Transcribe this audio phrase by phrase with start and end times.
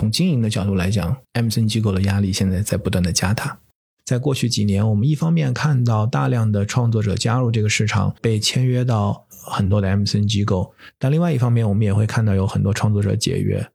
[0.00, 3.60] 从经营的角度来讲，MCN 机构的压力现在在不断的加大。
[4.06, 13.70] 在过去几年，我们一方面看到大量的创作者加入这个市场，被签约到很多的 MCN 机构，但另外一方面，我们也会看到有很多创作者解约，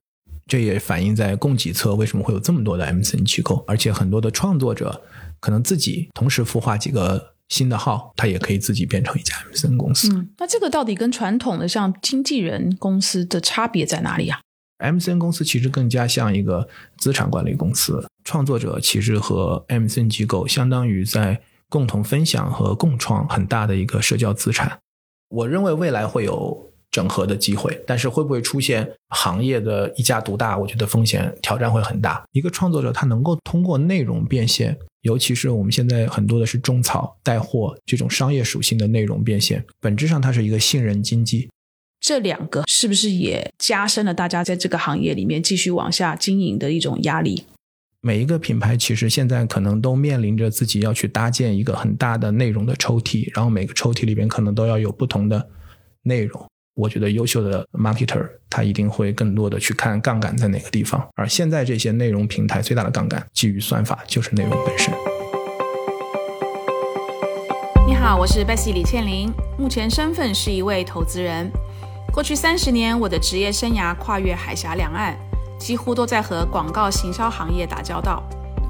[0.48, 5.04] 这也反映在供给侧为什么会有这么多的 MCN 机构，而且很多的创作者
[5.40, 10.10] 可能自己同时孵化几个新的号，他也可以自己变成一家 MCN 公司。
[10.40, 14.40] 那这个到底跟传统的像经纪人公司的差别在哪里啊
[14.80, 16.68] ？MCN 公司其实更加像一个
[16.98, 24.80] 资产管理公司，创作者其实和 MCN 机构相当于在共同分享和共创很大的一个社交资产。
[25.30, 30.58] 我认为未来会有整合的机会，但是会不会出现行业的一家独大？
[30.58, 32.24] 我觉得风险挑战会很大。
[32.32, 41.50] 一个创作者他能够通过内容变现，尤其是我们现在很多的是种草带货这种商业属性的内容变现，本质上它是一个信任经济。
[42.00, 47.44] 这两个是不是也加深了大家在这个行业里面继续往下经营的一种压力？
[48.02, 55.50] 每一个品牌其实现在可能都面临着自己要去搭建一个很大的内容的抽屉，然后每个抽屉里边可能都要有不同的
[56.04, 56.46] 内容。
[56.76, 64.94] 我觉得优秀的 marketer 他一定会更多的去看杠杆在哪个地方，而现在这些内容平台最大的杠杆基于算法就是内容本身。
[67.88, 71.50] 你好，我是 Bessy 李倩玲，目前身份是一位投资人。
[72.16, 75.14] 过去三十年，我的职业生涯跨越海峡两岸，
[75.60, 78.24] 几乎都在和广告行销行业打交道。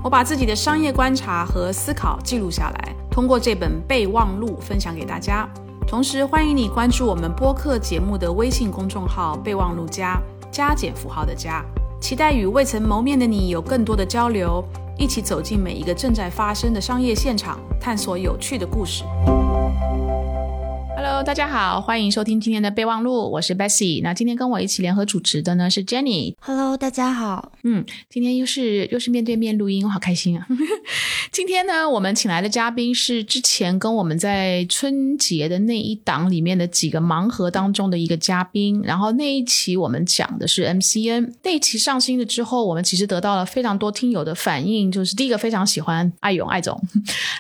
[0.04, 5.48] 我把自己的商业观察和思考记录下来，通过这本备忘录分享给大家。
[5.88, 10.20] 同时，欢迎你关注我们播客节目的微信公众号“备忘录加
[10.52, 11.64] 加减符号的加”，
[12.02, 14.64] 期待与未曾谋面的你有更多的交流，
[14.98, 19.04] 一起走进每一个正在发生的商业现场，探索有趣的故事。
[20.96, 24.02] Hello，大家好，欢迎收听今天的备忘录，我是 Bessy。
[24.02, 26.34] 那今天跟我一起联合主持的呢是 Jenny。
[26.40, 27.52] Hello，大家好。
[27.64, 30.48] 嗯，今天又是又是面对面录音，我好开心啊！
[31.34, 38.82] 今天呢，我们请来的嘉宾是之前跟我们在春节的那一档里面的几个盲盒当中的一个嘉宾。
[38.82, 46.82] 然后那一期我们讲的是 MCN，那一期上新了之后，我们其实得到了非常多听友的反应，就是第一个非常喜欢艾勇艾总，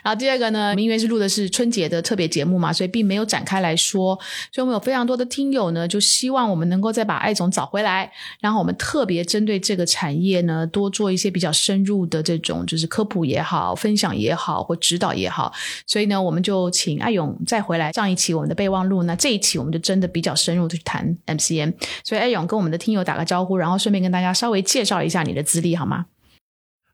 [0.04, 3.62] 然后第二个呢，因为是录的是春节的特别节目嘛，所以并没有展开。
[3.66, 4.20] 来说，
[4.52, 15.52] 所以我们有非常多的听友呢，就希望我们能够再把艾总找回来，然后我们特别针对这个产业呢，多做一些比较深入的这种，就是科普也好，分享也好，或指导也好。
[15.88, 21.74] 所以呢，我们就请艾勇再回来上一期我们的备忘录，那这一期我们就真的比较深入的去谈 MCN。
[22.04, 26.06] 所以艾勇跟我们的听友打个招呼，然后顺便跟大家稍微介绍一下你的资历好吗？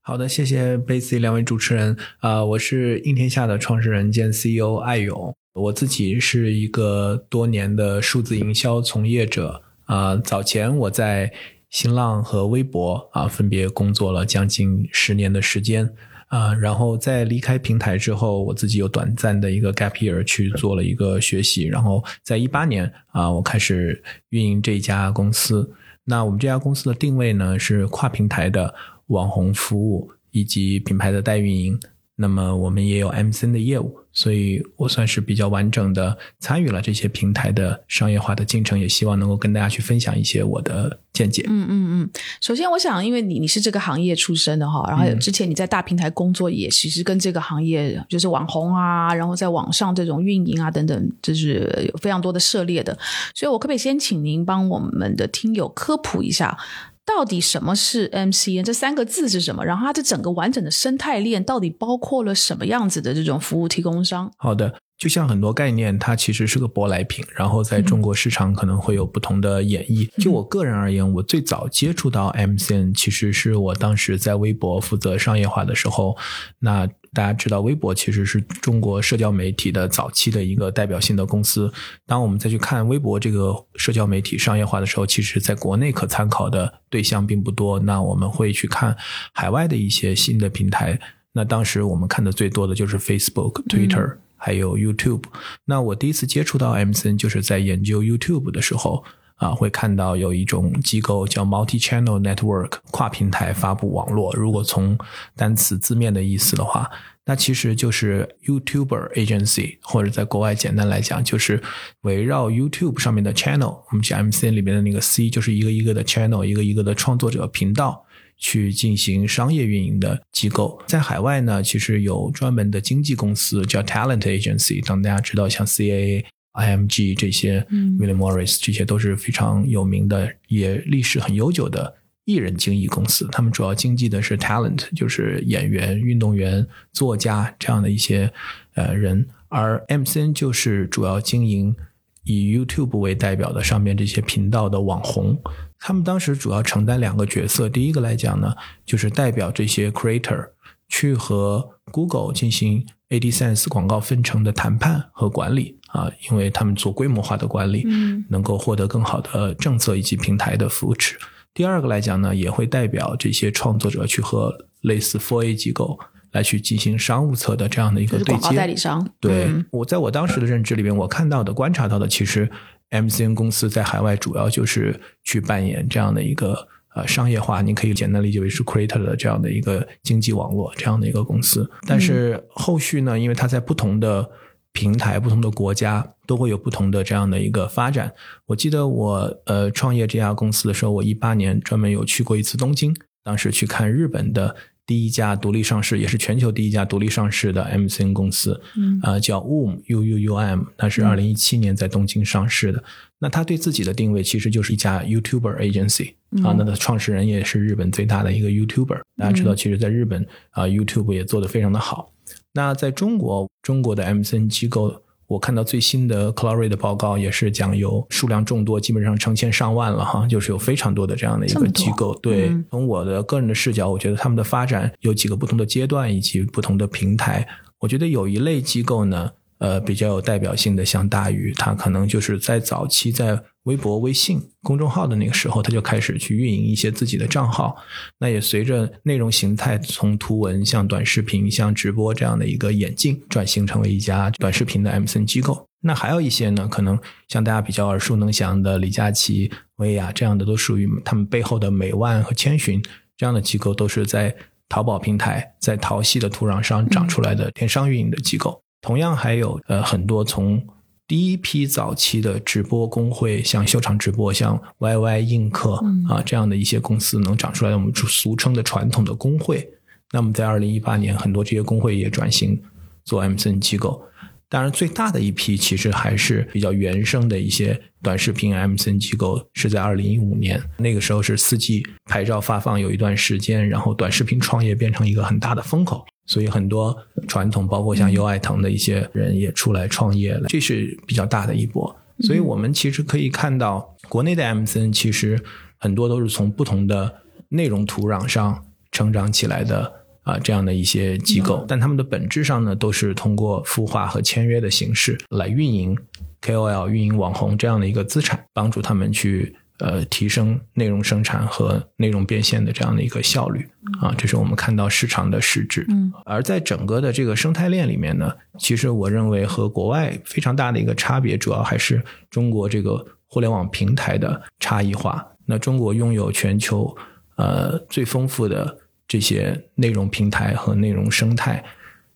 [0.04, 1.98] 好的，谢谢贝 C 两位主持人。
[2.20, 5.36] 啊，我是应天下的创始人兼 CEO 艾勇。
[5.54, 11.32] 我自己是一个多年的数字营销从业者啊，早前我在
[11.70, 15.94] 新浪和微博啊分别工作了将近十年的时间
[16.28, 25.70] 啊，然后在离开平台之后，我自己有短暂的一个 gap year 去做了一个学习，然后在一八年啊，我开始运营这家公司。
[26.06, 28.74] 那我们这家公司的定位呢是跨平台的
[29.08, 31.78] 网红服务以及品牌的代运营。
[32.16, 41.46] 那么我们也有 MCN 的业务，所以我算是比较完整的参与了这些平台的商业化的进程，也希望能够跟大家去分享一些我的见解。
[41.48, 42.10] 嗯嗯嗯。
[42.42, 52.98] 首先，我想，因为你你是这个行业出身的哈，然后之前你在大平台工作，也其实跟这个行业就是网红啊，然后在网上这种运营啊等等，就是有非常多的涉猎的。
[53.34, 56.58] 所以我可不可以先请您帮我们的听友科普一下？
[57.06, 58.64] 到底什么是 MCN？
[58.64, 59.66] 这三个字是什么？
[59.66, 64.32] 然后它这整个完整的生态链到底包括了什么样子的这种服务提供商？
[64.38, 70.10] 好的，就像很多概念，它其实是个舶来品，然后在中国市场可能会有不同的演绎。
[70.22, 76.18] 就我个人而言，我最早接触到 MCN，其实是我当时在微博负责商业化的时候，
[76.60, 76.88] 那。
[77.14, 81.72] 大家知道，微博其实是中国社交媒体的早期的一个代表性的公司。
[82.06, 87.78] 当我们再去看微博这个社交媒体商业化的时候，其实在国内可参考的对象并不多。
[87.82, 88.96] 那我们会去看
[89.34, 90.98] 海外的一些新的平台。
[91.34, 95.24] 那当时我们看的最多的就是 Facebook、Twitter，还有 YouTube。
[95.66, 99.04] 那我第一次接触到 MCN 就是在研究 YouTube 的时候。
[99.42, 104.32] 啊，会看到有一种机构叫 Multi-Channel Network，跨平台发布网络。
[104.36, 104.96] 如果从
[105.36, 106.88] 单词字面的意思的话，
[107.32, 111.64] 那其实就是 YouTuber Agency，或者在国外简单来讲，就是
[112.02, 113.82] 围绕 YouTube 上面的 Channel。
[113.90, 118.06] 我们讲 MCN 里面的那个 C，就是一个一个的 Channel，一个一个的创作者频道
[118.38, 120.78] 去进行商业运营的机构。
[120.88, 126.26] 在海外呢，其实有专门的经纪公司叫 Talent Agency，当大家知道像 CAA。
[126.54, 127.66] IMG 这些
[127.98, 131.96] ，William Morris 这些都是非常有名的，也历史很悠久的
[132.26, 138.32] 艺人经纪公司，他们主要经纪的是 talent，就是演员、运动员、作家这样的一些
[138.76, 141.76] 呃人，而 MCN 就是主要经营
[142.24, 145.42] 以 YouTube 为代表的上面这些频道的网红。
[145.80, 148.54] 他们当时主要承担两个角色，第一个来讲呢，
[148.86, 150.50] 就是代表这些 creator
[150.88, 161.18] 去和 Google 进行 AdSense 广告分成的谈判和管理啊，因为他们做规模化的管理，嗯能够获得更好的政策以及平台的扶持。
[161.54, 166.00] 第二个来讲呢，也会代表这些创作者去和类似 for A 机构
[166.32, 168.56] 来去进行商务侧的这样的一个对接。
[168.56, 169.08] 代理商。
[169.20, 172.50] 对、嗯我在我当时的认知里面，我看到的、观察到的，其实
[172.90, 181.70] MCN 公司在海外主要就是去扮演这样的一个呃商业化，你可以简单理解为是 creator 的这样的一个经济网络这样的一个公司。
[181.86, 184.30] 但是后续呢，因为它在不同的
[184.74, 188.14] 平台、不同的国家都会有不同的这样的一个发展。
[188.46, 202.84] 我记得我呃创业这家公司的时候，我一八年专门有去过一次东京，当时去看日本的第一家独立上市，也是全球第一家独立上市的 MCN 公司，嗯呃，叫 UM U U U M，它是二零一七年在东京上市的。
[203.20, 206.14] 那它对自己的定位其实就是一家 YouTuber agency
[206.44, 209.02] 啊，那它的创始人也是日本最大的一个 YouTuber。
[209.18, 212.12] 大家知道，其实在日本啊、YouTube 也做得非常的好。
[212.54, 222.14] 那在中国，中国的 MCN 机构，我看到最新的 Clarity 的报告也是讲有数量众多，基本上成千上万了哈，就是有非常多的这样的一个机构。
[222.22, 227.48] 对，嗯从我的个人的视角，我觉得他们的发展有几个不同的阶段以及不同的平台。
[227.80, 237.76] 我觉得有一类机构呢，呃，比较有代表性的，像大鱼，他可能就是在早期在微博、微信公众号的那个时候，他就开始去运营一些自己的账号。
[238.18, 245.68] 那也随着内容形态从图文向短视频、向直播这样的一个演进，转型成为一家短视频的 MCN 机构。
[245.84, 246.98] 那还有一些呢，可能
[247.28, 252.82] 像大家比较耳熟能详的李佳琦、薇娅这样的，都属于他们背后的美万和千寻
[253.16, 254.36] 这样的机构，都是在
[254.68, 258.64] 淘宝平台、在淘系的土壤上长出来的电商运营的机构。
[258.82, 260.62] 同样还有呃很多从
[261.08, 269.70] 第一批早期的直播工会，像秀场直播、像 YY 映客嗯啊这样的一些公司能长出来，我们俗称的传统的工会。
[270.14, 272.62] 那么在二零一八年，很多这些工会也转型
[273.06, 274.02] 做 MCN 机构。
[274.50, 286.98] 当然，最大的一批其实还是比较原生的一些短视频 MCN 机构，是在二零一五年，那个时候是四 G 牌照发放有一段时间，然后短视频创业变成一个很大的风口，所以很多
[287.28, 291.94] 传统，包括像优爱腾的一些人也出来创业了，这是比较大的一波。
[292.22, 295.38] 所以我们其实可以看到，国内的 MCN 其实
[295.78, 297.14] 很多都是从不同的
[297.50, 298.64] 内容土壤上
[298.94, 299.92] 成长起来的
[300.24, 305.98] 啊、这样的一些机构，但他们的本质上呢，都是通过孵化和签约的形式来运营
[306.42, 313.68] KOL、运营网红这样的一个资产，帮助他们去呃提升内容生产和内容变现的这样的一个效率
[314.00, 315.86] 啊，这是我们看到市场的实质。
[315.90, 325.28] 嗯，而在整个的这个生态链里面呢，其实我认为和国外非常大的一个差别，主要还是中国这个互联网平台的差异化。
[325.46, 326.96] 那中国拥有全球
[327.36, 331.64] 呃最丰富的这些内容平台和内容生态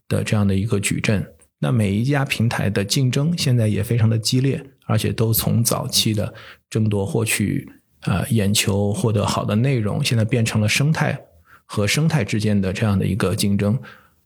[0.07, 1.25] 的这样的一个矩阵。
[1.57, 6.33] 那每一家平台的竞争现在也非常的激烈，而且都从早期的
[6.69, 7.69] 争夺获取
[8.01, 11.19] 呃眼球、获得好的内容，现在变成了生态
[11.65, 13.79] 和生态之间的这样的一个竞争，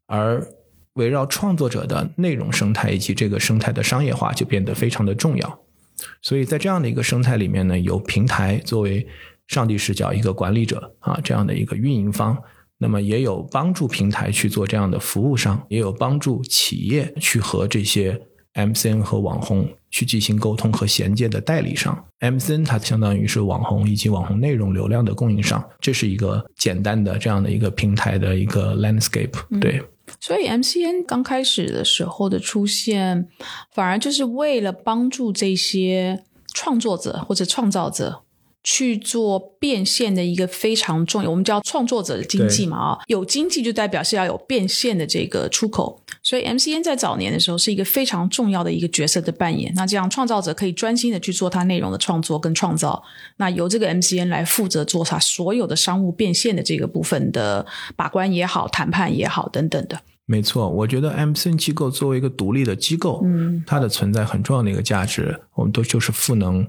[0.07, 0.45] 而
[0.93, 5.59] 围绕创作者的内容生态以及这个生态的商业化就变得非常的重要。
[6.21, 9.07] 所以在这样的一个生态里面呢，有平台作为
[9.47, 12.37] 上帝视角一个管理者啊，这样的一个运营方，
[12.77, 18.21] 那么也有帮助平台去做这样的服务商，也有帮助企业去和这些
[18.55, 22.05] MCN 和网红去进行沟通和衔接的代理商。
[22.19, 29.59] MCN 它相当于是网红以及网红内容流量的供应商，这是一个简单的这样的一个平台的一个 landscape。
[29.61, 29.81] 对，
[30.19, 33.27] 所以 MCN 刚开始的时候的出现，
[33.71, 38.23] 反而就是为了帮助这些创作者或者创造者
[38.61, 46.01] 去做变现的一个非常重要，我们叫创作者的经济嘛啊，有经济就代表是要有变现的这个出口。
[46.29, 49.73] 所以 MCN 在早年的时候是一个非常重要的一个角色的扮演。
[49.75, 53.01] 那这样创造者可以专心的去做他内容的创作跟创造，
[53.37, 59.99] 那由这个 MCN 来负责做他所有的商务变现的这个部分的把关也好、谈判也好等等的。
[60.27, 66.63] 没错，我觉得 MCN 机构作为一个独立的机构，嗯，它的存在很重要的一个价值，我们都就是赋能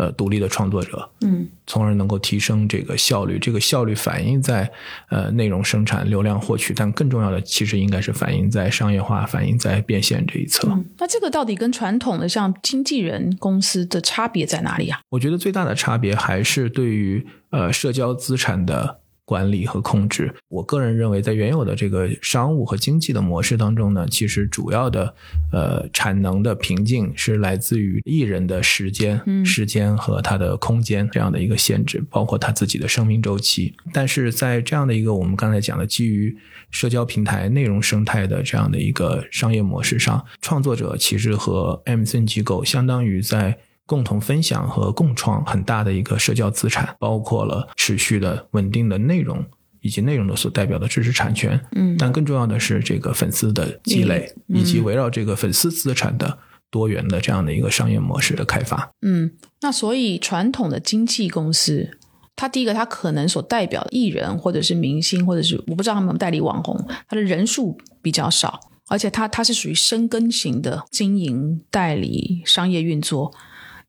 [0.00, 3.38] 呃独立的创作者，嗯从而能够提升这个效率。
[3.38, 4.68] 这个效率反映在
[5.10, 10.68] 呃内容生产、流量获取，但更重要的其实应该是反映在商业化、反映在变现这一侧。
[10.70, 15.00] 嗯，那这个到底跟传统的像经纪人公司的差别在哪里啊？
[15.10, 19.00] 我觉得最大的差别还是对于呃社交资产的
[19.30, 20.34] 管理和控制。
[20.48, 25.14] 我个人认为，在原有的这个商务和经济的模式当中呢，其实主要的
[25.52, 33.72] 呃产能的瓶颈是来自于艺人的时间、嗯时间和他的空间这样的一个限制，包括他自己的生命周期。
[33.92, 36.36] 但是在这样的一个我们刚才讲的基于
[36.72, 43.56] 社交平台内容生态的这样的一个商业模式上，创作者其实和 MCN 机构相当于在
[43.90, 49.44] 共同分享和共创很大的一个社交资产，包括了持续的稳定的内容。
[49.82, 56.38] 以及内容的所代表的知识产权，嗯但更重要的是这个粉丝的积累，嗯以及围绕这个粉丝资产的
[56.70, 58.92] 多元的这样的一个商业模式的开发。
[59.00, 59.32] 嗯，
[59.62, 61.96] 那所以传统的经纪公司，
[62.36, 73.32] 它第一个它可能所代表的艺人或者是明星，或者是我不知道他们代理网红，它的人数比较少，而且它它是属于深耕型的经营、代理、商业运作。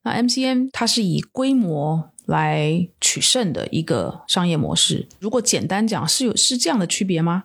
[0.03, 5.07] 那 MCN 它是以规模来取胜的一个商业模式。
[5.19, 7.43] 如果简单讲，是有是这样的区别吗？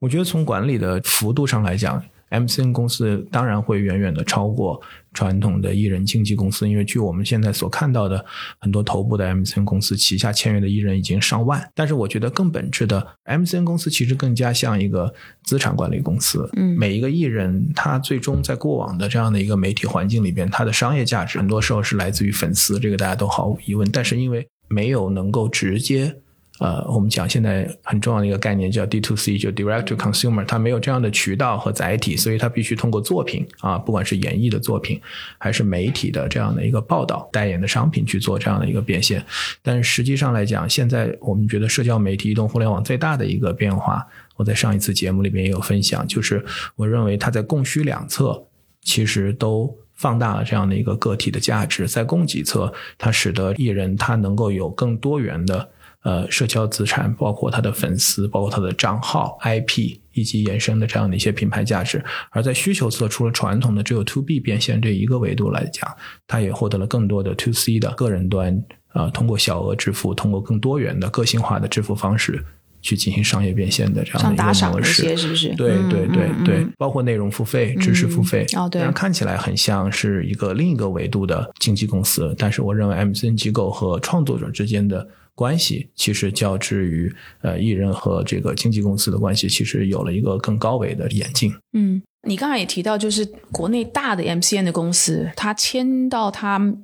[0.00, 4.80] 我觉得从管理的幅度上来讲，MCN 公司当然会远远的超过
[5.14, 8.22] 传统的艺人经纪公司，因为据我们现在所看到的
[8.58, 11.70] 很多头部的 MCN 公司旗下签约的艺人已经上万。
[11.74, 16.50] 但是我觉得更本质的，MCN 公司其实更加像一个资产管理公司。
[16.54, 23.88] 嗯每一个艺人他最终在过往的这样的一个媒体环境里边，他的商业价值很多时候是来自于粉丝，这个大家都毫无疑问。
[23.92, 26.16] 但是因为没有能够直接
[26.60, 35.00] 呃，我们讲现在很重要的一个概念叫 D to C，就 Direct to Consumer，它没有这样的渠道和载体，所以它必须通过作品啊，不管是演绎的作品，
[35.36, 39.24] 还是媒体的这样的一个报道、代言的商品去做这样的一个变现。
[39.62, 44.06] 但实际上来讲，现在我们觉得社交媒体、移动互联网最大的一个变化，
[44.36, 46.44] 我在上一次节目里面也有分享，就是
[46.76, 48.44] 我认为它在供需两侧
[48.82, 49.76] 其实都。
[49.96, 55.68] 放大了这样的一个个体的价值，在供给侧，它使得艺人他能够有更多元的
[56.04, 62.02] 呃社交资产，包括他的粉丝，包括他的账号、IP 以及衍生的这样的一些品牌价值。
[62.30, 65.90] 而在需求侧，除了传统的只有 To B 变现这一个维度来讲，
[66.26, 72.44] 它也获得了更多的 To C 的个人端，呃，通过小额支付，通过更多元的个性化的支付方式
[72.82, 75.02] 去进行商业变现的这样的一个模式。
[75.02, 75.54] 些是不是？
[75.54, 87.12] 对嗯对对对包括内容付费、知识付费，哦对当然看起来很像是一个另一个维度的经纪公司，但是我认为 MCN 机构和创作者之间的关系，其实较之于
[87.42, 91.52] 呃艺人和这个经纪公司的关系，其实有了一个更高维的演进。
[91.72, 96.74] 嗯，你刚才也提到，就是国内大的 MCN 的公司，他签到他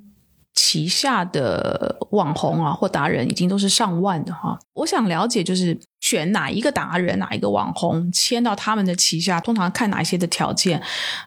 [0.54, 4.58] 旗下的网红啊或达人，已经都是上万的哈。
[4.74, 5.78] 我想了解，就是
[6.10, 10.82] 选哪一个达人、哪一个网红签到他们的旗下，通常看哪一些的条件？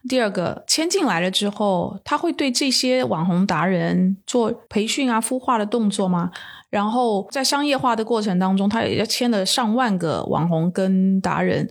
[0.10, 6.32] 第二个，签进来了之后，他会对这些网红达人做培训啊、孵化的动作吗？
[6.70, 11.70] 然后在商业化的过程当中，他也要签了上万个网红跟达人，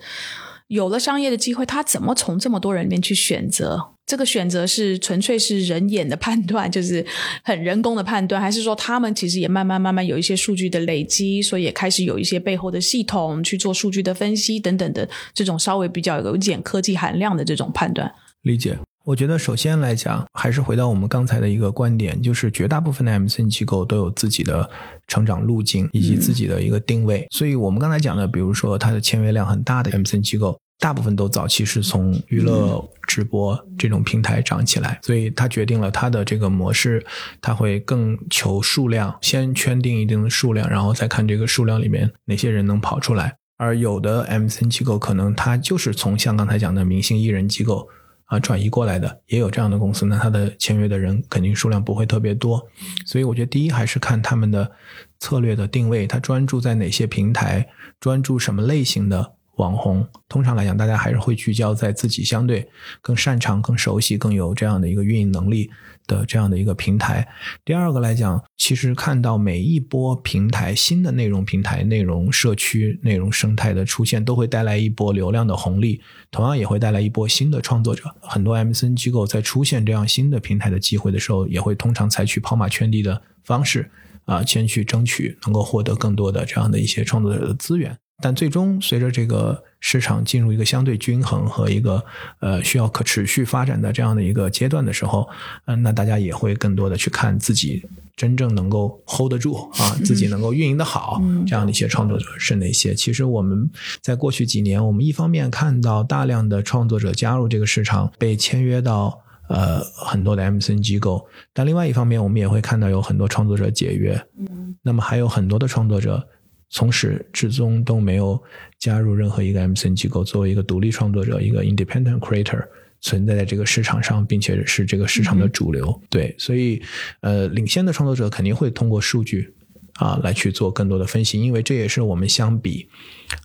[0.68, 3.91] 有了商业的机会，他怎么从这么多人里面去选择？
[4.04, 7.04] 这个选择是纯粹是人眼的判断，就是
[7.42, 18.12] 很人工的判断，还是说他们其实也慢慢慢慢有一些数据的累积，所以也开始有一些背后的系统去做数据的分析等等的这种稍微比较有一点科技含量的这种判断？
[18.42, 18.76] 理解。
[19.04, 24.70] 我觉得首先来讲，还是回到我们刚才的一个观点，就是绝大部分的 MCN 机构都有自己的
[25.08, 27.26] 成长路径以及自己的一个定位。
[27.30, 37.06] 所以我们刚才讲的，比如说它的签约量很大的 MCN 机构，大部分都早期是从娱乐直播这种平台涨起来，所以它决定了它的这个模式，
[37.40, 43.36] 它会更求数量，先圈定一定的数量，然后再看这个数量里面哪些人能跑出来。
[43.58, 47.88] 而有的 MCN 机构可能它就是从像刚才讲的明星艺人机构。
[48.26, 52.66] 啊，转移过来的也有这样的公司，那它的签约的人肯定数量不会特别多，
[53.04, 54.72] 所以我觉得第一还是看他们的
[55.20, 57.68] 策略的定位，它专注在哪些平台，
[58.00, 60.06] 专注什么类型的网红。
[60.28, 62.66] 通常来讲，大家还是会聚焦在自己相对
[63.00, 65.70] 更擅长、更熟悉、更有这样的一个运营能力
[66.06, 67.26] 的这样的一个平台。
[67.64, 78.04] 第二个来讲，其实看到每一波平台新的内容平台、内容社区、内容生态的出现，都会带来一波流量的红利，同样也会带来一波新的创作者。
[78.20, 83.90] 很多 MCN 机构在出现这样新的平台的机会的时候，也会通常采取跑马圈地的方式
[84.24, 87.96] 啊，先去争取能够获得更多的这样的一些创作者的资源。
[88.22, 92.02] 但最终随着这个市场进入一个相对均衡和一个
[92.38, 95.28] 呃需要可持续发展的这样的一个阶段的时候，
[95.66, 97.84] 嗯、那大家也会更多的去看自己
[98.16, 102.94] 真正能够 hold 得住啊，自己能够运营的好这样的一些创作者是哪些。
[102.94, 103.68] 其实我们
[104.00, 109.18] 在过去几年，我们一方面看到大量的创作者加入这个市场，被签约到。
[109.48, 116.26] 呃，很多的 MCN 机构，但另外一方面，我们也会看到有很多创作者解约，嗯，那么还有很多的创作者
[116.72, 118.42] 从始至终都没有
[118.78, 122.66] 加入任何一个 MCN 机构，作为一个独立创作者，一个 independent creator
[123.02, 126.02] 存在在这个市场上，并且是这个市场的主流。
[126.08, 126.82] 对，所以
[127.20, 129.54] 呃，领先的创作者肯定会通过数据
[129.96, 132.88] 啊来去做更多的分析，因为这也是我们相比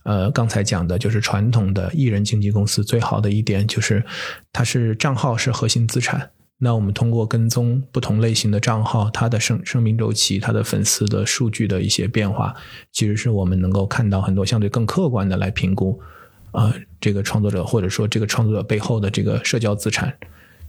[0.04, 4.02] 呃刚才讲的，就是传统的艺人经纪公司最好的一点，就是
[4.52, 6.30] 它是账号是核心资产。
[6.60, 12.52] 那我们通过跟踪不同类型的账号，它的生生命周期、它的粉丝的数据的一些变化，
[12.90, 16.00] 其实是我们能够看到很多相对更客观的来评估，
[16.50, 20.12] 呃，这个创作者或者说这个创作者背后的这个社交资产，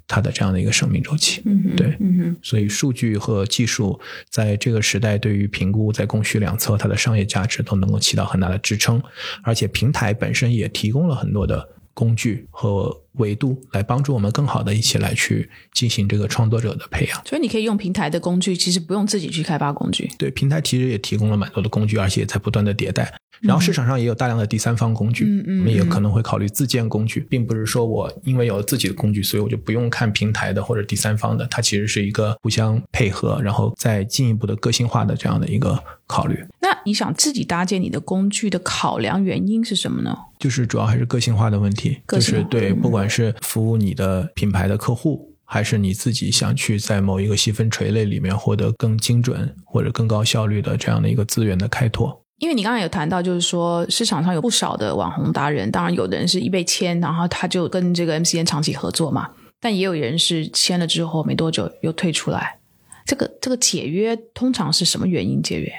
[0.07, 1.41] 它的这样的一个生命周期。
[1.45, 9.01] 嗯，对，嗯，所以数据和技术在这个时代对于评估在供需两侧它的商业价值都能够起到很大的支撑，
[9.41, 17.21] 而且平台本身也提供了很多的工具和维度来帮助我们更好的一起来去进行这个创作者的培养。
[17.25, 20.09] 所以你可以用平台的工具，其实不用自己去开发工具。
[20.17, 23.13] 对，平台其实也提供了蛮多的工具，而且也在不断的迭代。
[23.41, 36.37] 然后市场上也有大量的第三方工具，嗯嗯我们也可能会考虑自建工具，并不是说我因为有了自己的工具，所以我就不用看平台的或者第三方的，它其实是一个互相配合，然后再进一步的个性化的这样的一个考虑。
[36.59, 40.17] 那你想自己搭建你的工具的考量原因是什么呢？
[40.37, 52.21] 就是主要还是个性化的问题，就是对，不管不管是服务你的品牌的客户，还是你自己想去在某一个细分垂类里面获得更精准或者更高效率的这样的一个资源的开拓。
[52.39, 59.29] 因为你刚才有谈到，就是说市场上有不少的网红达人，当然有的人是一被签，然后他就跟这个 MCN 长期合作嘛，
[59.61, 62.59] 但也有人是签了之后没多久又退出来。
[63.05, 65.71] 这个这个解约通常是什么原因解约？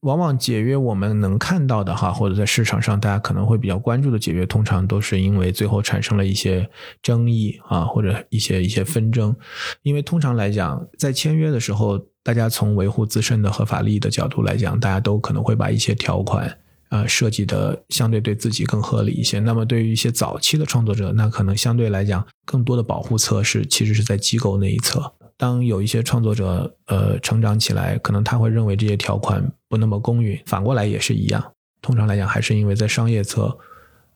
[0.00, 6.68] 往往解约我们能看到的哈，或者在市场上大家可能会比较关注的解约，通常都是因为最后产生了一些
[7.02, 9.34] 争议啊，或者一些一些纷争。
[9.82, 16.58] 因为通常来讲，在签约的时候，大家从维护自身的合法利益的角度来讲，大家都可能会把一些条款。
[16.88, 19.38] 呃，设计的相对对自己更合理一些。
[19.38, 25.12] 那么，对于一些早期的创作者，那可能相对来讲，更多的保护侧是其实是在机构那一侧。
[25.40, 31.42] 当有一些创作者呃成长起来，可能他会认为这些条款不那么公允，反过来也是一样。
[31.80, 33.56] 通常来讲，还是因为在商业侧，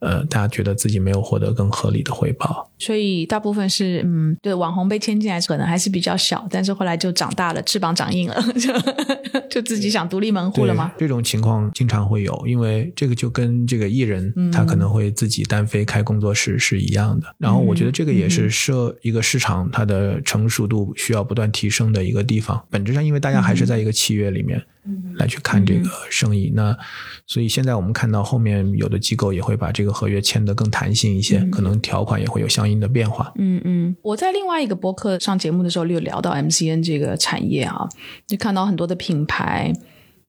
[0.01, 2.71] 呃，大家觉得自己没有获得更合理的回报。
[2.85, 8.73] 所以大部分是嗯，对网红被签进来可能还是比较小，但是后来就长大了，翅膀长硬了，就
[9.49, 10.93] 就自己想独立门户了吗？
[10.99, 17.35] 这种情况经常会有，因为这个就跟这个艺人、嗯他可能会自己单飞开工作室是一样的。
[17.39, 22.63] 然后我觉得这个也嗯是设一个市场它的成熟度需要不断提升的一个地方。
[22.71, 24.63] 本质上，因为大家还是在一个契约里面
[25.17, 26.77] 来去看这个生意，那
[27.27, 33.33] 所以现在我们看到后面有的机构也会把这个合约签得更弹性一些，可能条款也会有相应的变化。
[33.37, 37.89] 嗯嗯，我在另外一个博客上节目的时候，有聊到 MCN 这个产业啊，
[38.27, 39.73] 就看到很多的品牌，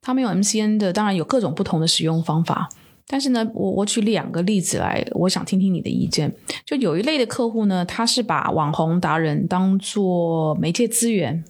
[0.02, 2.70] 他们有 MCN 的，当然有各种不同的使用方法。
[3.08, 6.34] 但是呢，我我举两个例子来，我想听听你的意见。
[6.66, 11.44] 就有一类的客户呢，他是把网红达人当做媒介资源，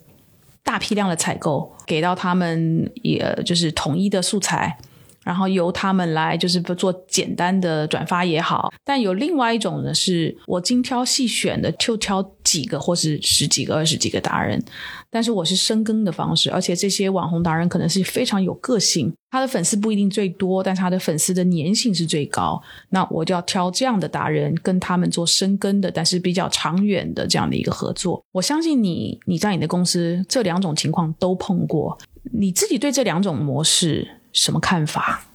[0.63, 4.77] 大批量的采购，给到他们也就是统一的素材，
[5.25, 8.71] 然后由他们来就是做简单的转发也好。
[8.85, 14.63] 但有另外一种呢，是我精挑细选的，就挑几个或是十几个、二十几个达人，
[15.09, 22.61] 但是我是深耕的方式，而且这些网红达人可能是非常有个性，他的粉丝不一定最多，但是他的粉丝的粘性是最高。
[22.89, 28.23] 那我就要挑这样的达人，跟他们做深耕的，但是比较长远的这样的一个合作。
[28.31, 31.97] 我相信你，你在你的公司这两种情况都碰过，
[32.31, 35.25] 你自己对这两种模式什么看法？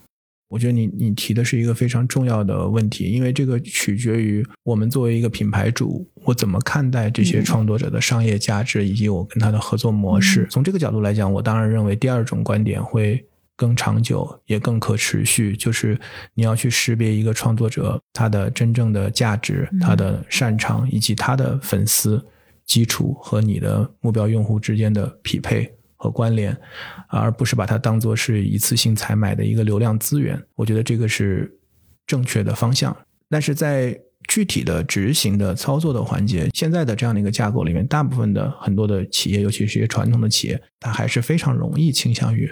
[0.49, 10.49] 我觉得你你提的是一个非常重要的问题，因为这个取决于我们作为一个品牌主，我怎么看待这些创作者的商业价值，以及我跟他的合作模式。
[10.51, 15.57] 从这个角度来讲，我当然认为第二种观点会更长久，也更可持续。
[15.57, 15.97] 就是
[16.35, 22.27] 你要去识别一个创作者他的真正的价值、他的擅长，以及他的粉丝
[22.67, 25.73] 基础和你的目标用户之间的匹配。
[26.01, 26.57] 和关联，
[27.09, 30.43] 而不是把它当做是一次性采买的一个流量资源。
[30.55, 31.55] 我觉得这个是
[32.07, 32.97] 正确的方向。
[33.29, 42.51] 但是在具体的执行的操作的环节，现在的这样的一个架构里面，大部分的很多的企业，尤其是一些传统的企业，它还是非常容易倾向于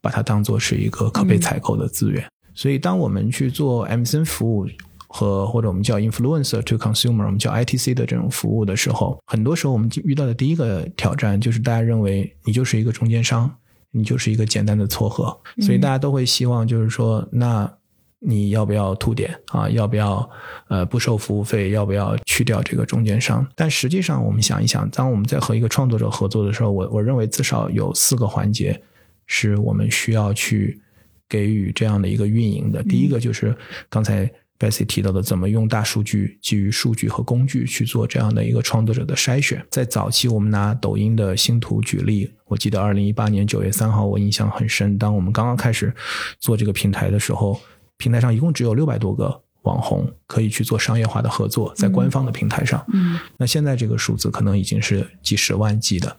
[0.00, 2.26] 把它当做是一个可被采购的资源。
[2.54, 4.66] 所以当我们去做 MCN 服务
[5.08, 13.50] 和或者我们叫 influencer to consumer，我们叫 ITC 的这种服务的时候，很多时候我们遇到的第一个挑战就是大家认为你就是一个中间商，
[13.90, 17.72] 你就是一个简单的撮合，所以大家都会希望就是说那。
[18.18, 19.68] 你要不要吐点啊？
[19.68, 20.28] 要不要
[20.68, 21.70] 呃不收服务费？
[21.70, 23.46] 要不要去掉这个中间商？
[23.54, 28.82] 但实际上，我们想一想，当我们在和一个创作者合作的时候，我我认为至少有四个环节
[29.26, 30.80] 是我们需要去
[31.28, 32.82] 给予这样的一个运营的。
[32.84, 33.54] 第一个就是
[33.90, 39.64] 刚才 Bessy 提到的，怎么用大数据基于数据和工具去做这样的一个创作者的筛选。
[39.70, 44.96] 在早期，我们拿抖音的星图举例，我记得二零一八年九月三号，我印象很深。
[44.98, 45.94] 当我们刚刚开始
[46.38, 47.60] 做这个平台的时候。
[47.98, 52.84] 平台上一共只有六百多个网红可以去做商业化的合作，在官方的平台上。
[52.92, 56.14] 嗯，那现在这个数字可能已经是几十万计的。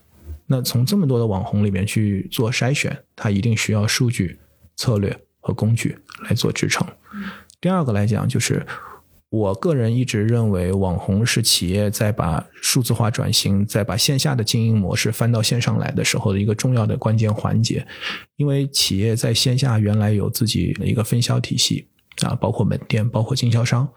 [0.48, 4.40] 那从这么多的网红里面去做筛选，它一定需要数据、
[4.76, 5.96] 策略和工具
[6.28, 6.84] 来做支撑。
[7.60, 8.66] 第二个来讲，就是
[9.30, 17.86] 我个人一直认为，网红是企业在把数字化转型、在把线下的经营模式翻到线上来的时候的一个重要的关键环节。
[18.36, 21.88] 因为企业在线下原来有自己的一个分销体系
[22.22, 23.88] 啊，包括门店，包括经销商，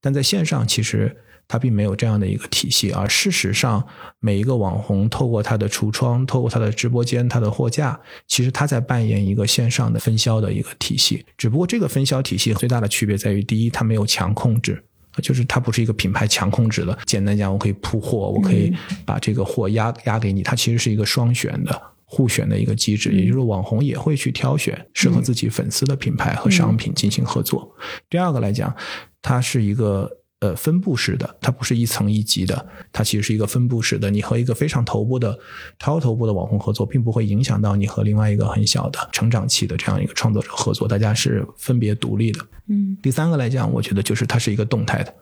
[0.00, 1.14] 但在线上其实
[1.50, 2.92] 它并没有这样的一个体系。
[2.92, 3.84] 而事实上，
[4.20, 11.26] 每一个网红透过他的橱窗，透过他的直播间，他的货架，其实他在扮演一个线上的分销的一个体系。
[11.36, 14.80] 只不过这个分销体系最大的区别在于，第一，它没有强控制，
[15.20, 16.96] 就是它不是一个品牌强控制的。
[17.04, 18.72] 简单讲，我可以铺货，我可以
[19.04, 21.82] 把这个货压压给你，它其实是一个双选的。
[22.12, 27.72] 互选的一个机制，也就是网红也会去挑选适合自己粉丝的品牌和商品进行合作。
[28.08, 28.74] 第二个来讲，
[29.22, 34.10] 它是一个呃分布式的，它不是一层一级的，它其实是一个分布式的。
[34.10, 35.38] 你和一个非常头部的
[35.78, 42.44] 超头部的网红合作，并不会影响到你和另外一个很小的成长期的这样一个创作者合作，大家是分别独立的。
[42.68, 45.14] 嗯，第三个来讲，我觉得就是它是一个动态的，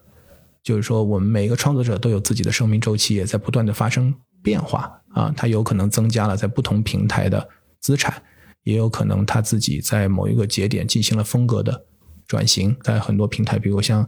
[0.63, 4.93] 就是说我们每一个创作者都有自己的生命周期，也在不断的发生变化。
[5.15, 7.49] 啊，它有可能增加了在不同平台的
[7.81, 8.23] 资产，
[8.63, 11.85] 也有可能他自己在某一个节点进行了风格的
[12.27, 12.77] 转型。
[12.83, 14.07] 在很多平台，比如像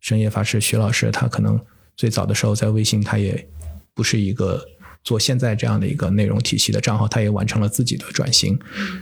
[0.00, 1.58] 深夜法师徐老师，他可能
[1.96, 3.48] 最早的时候在微信，他也
[3.94, 4.64] 不是一个
[5.04, 8.58] 做现在这样的一个内容体系的账号，他也完成了自己的转型。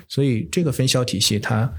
[0.08, 1.72] 所以这个分销体系，它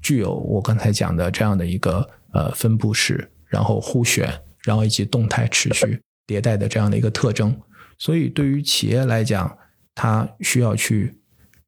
[0.00, 7.54] 具有我刚才讲的这样的一个呃分布式，然后互选，然后以及动态持续 迭代的这样的一个特征。
[7.98, 9.58] 所以，对于企业来讲，
[9.94, 11.14] 它需要去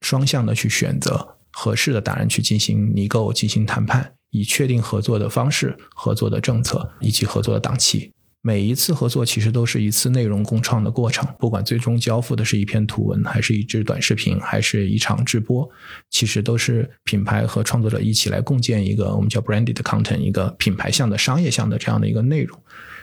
[0.01, 8.11] 双向的去选择合适的达人去进行拟购、进行谈判，以确定合作的方式、合作的政策以及合作的档期。
[8.45, 15.71] 每一次合作其实都是一次内容共创的过程，不管最终交付的是一篇图文，还是一支短视频，还是一场直播，
[16.11, 22.59] 其实都是品牌和创作者一起来共建一个我们叫 branded content，一个品牌向的、商业向的这样的一个内容。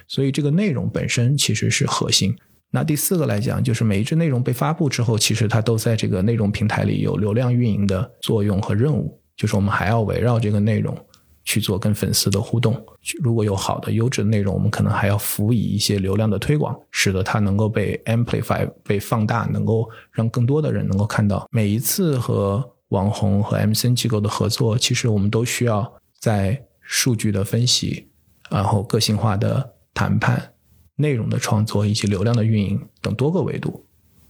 [0.09, 2.35] 所以，这个内容本身其实是核心。
[2.71, 9.17] 那第四个来讲，就是每一支内容被发布之后，其实它都在这个内容平台里有流量运营的作用和任务。
[9.37, 10.93] 就是我们还要围绕这个内容
[11.49, 12.79] 去做跟粉丝的互动。
[13.23, 21.47] 如果有好的优质的内容，我们可能还要辅以一些流量的推广，使得它能够被 amplify 被放大，能够让更多的人能够看到。
[21.49, 28.07] 每一次和网红和 MCN 机构的合作，其实我们都需要在数据的分析，
[28.51, 30.53] 然后个性化的谈判。
[30.97, 33.83] 内容的创作以及流量的运营等多个维度，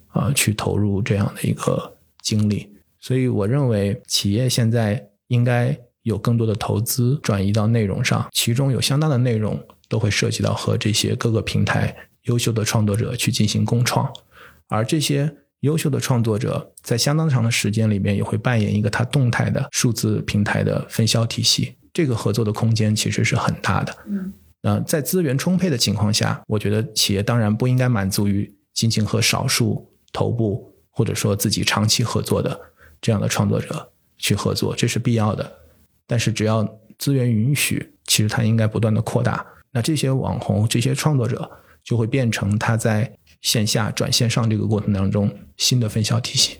[0.07, 2.69] 啊，去投入这样的一个精力。
[2.97, 14.11] 所以，我认为企业现在应该有更多的投资转移到内容上，其中有相当的内容都会涉及到和这些各个平台优秀的创作者去进行共创，
[14.67, 21.75] 而这些优秀的创作者在相当长的时间里面也会扮演一个它动态的数字平台的分销体系。
[21.91, 23.95] 这个合作的空间其实是很大的。
[24.07, 24.31] 嗯。
[24.61, 32.59] 呃，在资源充沛的情况下，我觉得企业当然不应该满足于仅仅和少数头部或者说自己长期合作的
[32.99, 35.58] 这样的创作者去合作，这是必要的。
[36.09, 36.67] 但是只要
[36.97, 39.45] 资源允许，其实它应该不断的扩大。
[39.71, 41.47] 那这些网红、这些创作者
[41.83, 46.57] 就会变成他在线下转线上这个过程当中新的分销体系。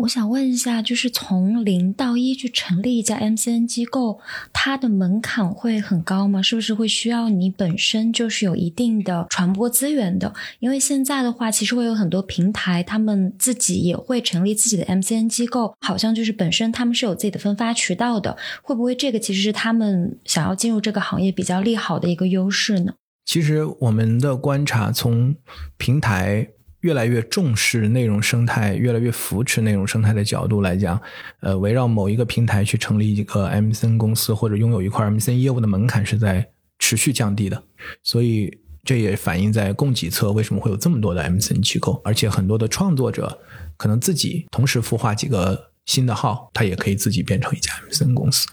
[0.00, 4.18] 我想问一下，就是从零到一去成立一家 MCN 机构，
[4.52, 6.40] 它的门槛会很高吗？
[6.40, 10.32] 是不是会需要你本身就是有一定的传播资源的？
[10.60, 18.36] 因为现在的话，其实会有很多平台，他们自己也会成立自己的 MCN 机构，好像就是本身他们是有自己的分发渠道的。
[18.62, 22.94] 会不会这个其实是他们想要进入这个行业比较利好的一个优势呢？
[23.26, 25.36] 其实我们的观察，从
[25.76, 26.48] 平台。
[26.80, 31.00] 越来越重视内容生态，越来越扶持内容生态的角度来讲，
[31.40, 37.62] 呃，围绕某一个平台去成立一个 MCN 公司或者拥有一块 MCN 业务的门槛是在持续降低的，
[38.02, 43.38] 所以这也反映在供给侧为什么会有这么多的 MCN 机构，而且很多的创作者
[43.76, 48.46] 可能自己同时孵化几个新的号，他也可以自己变成一家 MCN 公司。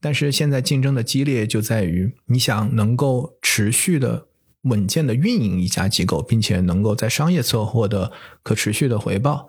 [0.00, 4.26] 但是现在竞争的激烈就在于，你想能够持续的。
[4.68, 9.48] 稳健的运营一家机构，并且能够在商业侧获得可持续的回报，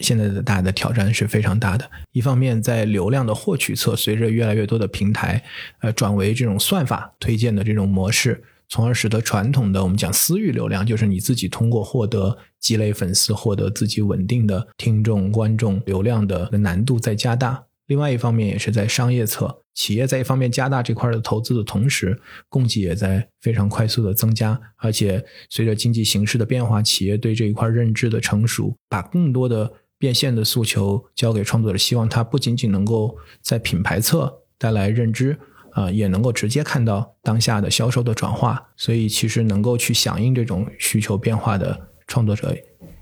[0.00, 1.90] 现在的大的挑战是非常大的。
[2.12, 5.42] 一方面，在流量的获取侧，随着越来越多的平台
[5.80, 17.64] 呃转为这种算法推荐的这种模式，从而使得传统的我们讲私域流量，就是你自己通过获得积累粉丝、获得自己稳定的听众、观众流量的难度在加大。
[17.90, 19.64] 另外一方面，也是在商业侧。
[19.74, 22.16] 企业在一方面加大这块的投资的同时，
[22.48, 35.36] 供给也在非常快速的增加，而且随着经济形势的变化，企业对这一块认知的成熟，把更多的变现的诉求交给创作者，希望他不仅仅能够在品牌侧带来认知，
[35.72, 38.68] 啊，也能够直接看到当下的销售的转化。
[38.76, 42.56] 所以，其实能够去响应这种需求变化的创作者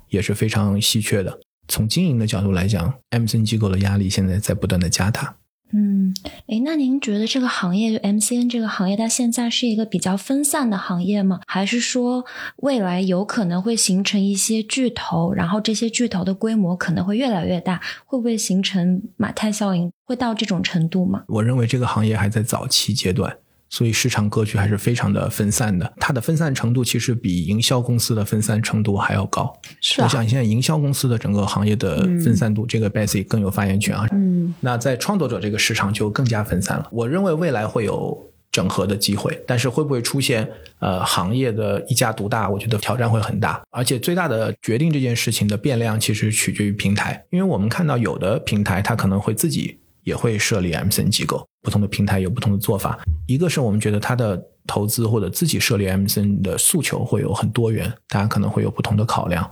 [0.09, 1.39] 也是非常稀缺的。
[1.69, 5.37] 从经营的角度来讲，MCN 机构的压力现在在不断的加大。
[5.71, 6.15] 嗯，
[6.47, 11.41] 诶，那您觉得这个行业就 MCN 这个行业，它现在是一个比较分散的行业吗？
[11.47, 12.25] 还是说
[12.57, 17.83] 未来有可能会形成一些巨头，然后这些巨头的规模可能会越来越大？
[18.07, 19.93] 会不会形成马太效应？
[20.07, 21.25] 会到这种程度吗？
[21.29, 23.37] 我认为这个行业还在早期阶段。
[23.71, 29.53] 所以市场格局还是非常的分散的，它的分散程度其实比营销公司的分散程度还要高。
[29.81, 34.07] 是啊，我想现在营销公司的整个行业的分散度，这个 Bessy 更有发言权啊。
[34.13, 36.89] 嗯，那在创作者这个市场就更加分散了。
[36.91, 43.61] 我认为未来会有整合的机会，但是会不会出现呃行业的一家独大，我觉得挑战会很大。
[43.71, 49.79] 而且最大的决定这件事情的变量，其实取决于平台，因为我们看到有的平台它可能会自己。
[50.05, 52.99] 也会设立 MCN 机构，不同的平台有不同的做法。
[53.27, 59.51] 一个是我们觉得它的投资或者自己设立 MCN 的诉求会有很多元，大家可能会有不同的考量。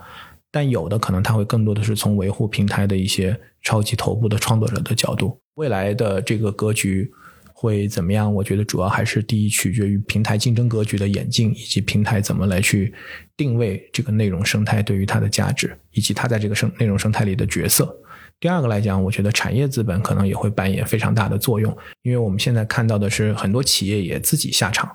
[0.50, 5.38] 但有的可能它会更多的是从维护平台的一些超级头部的创作者的角度。
[5.56, 7.10] 未来的这个格局
[7.52, 8.32] 会怎么样？
[8.32, 12.94] 我觉得主要还是第一取决于平台竞争格局的演进，以及平台怎么来去
[13.36, 17.94] 定位这个内容生态对于它的价值，以及它在这个生内容生态里的角色。
[18.38, 24.90] 第二个来讲，我觉得产业资本可能也会扮演非常大的作用，因为我们现在看到的是很多企业也自己下场，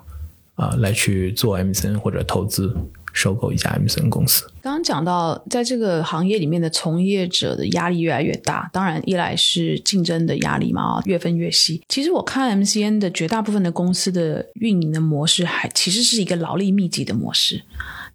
[0.54, 2.72] 啊，来去做 MCN 或者投资
[3.12, 4.46] 收购一家 MCN 公司。
[4.62, 11.82] 刚刚讲到，在这个行业里面的从业者的压力越来越大，当然一来是竞争的压力嘛，越分越细。
[11.88, 17.62] 其实我看 MCN 的绝大部分的公司的运营的模式，还其实是一个劳力密集的模式。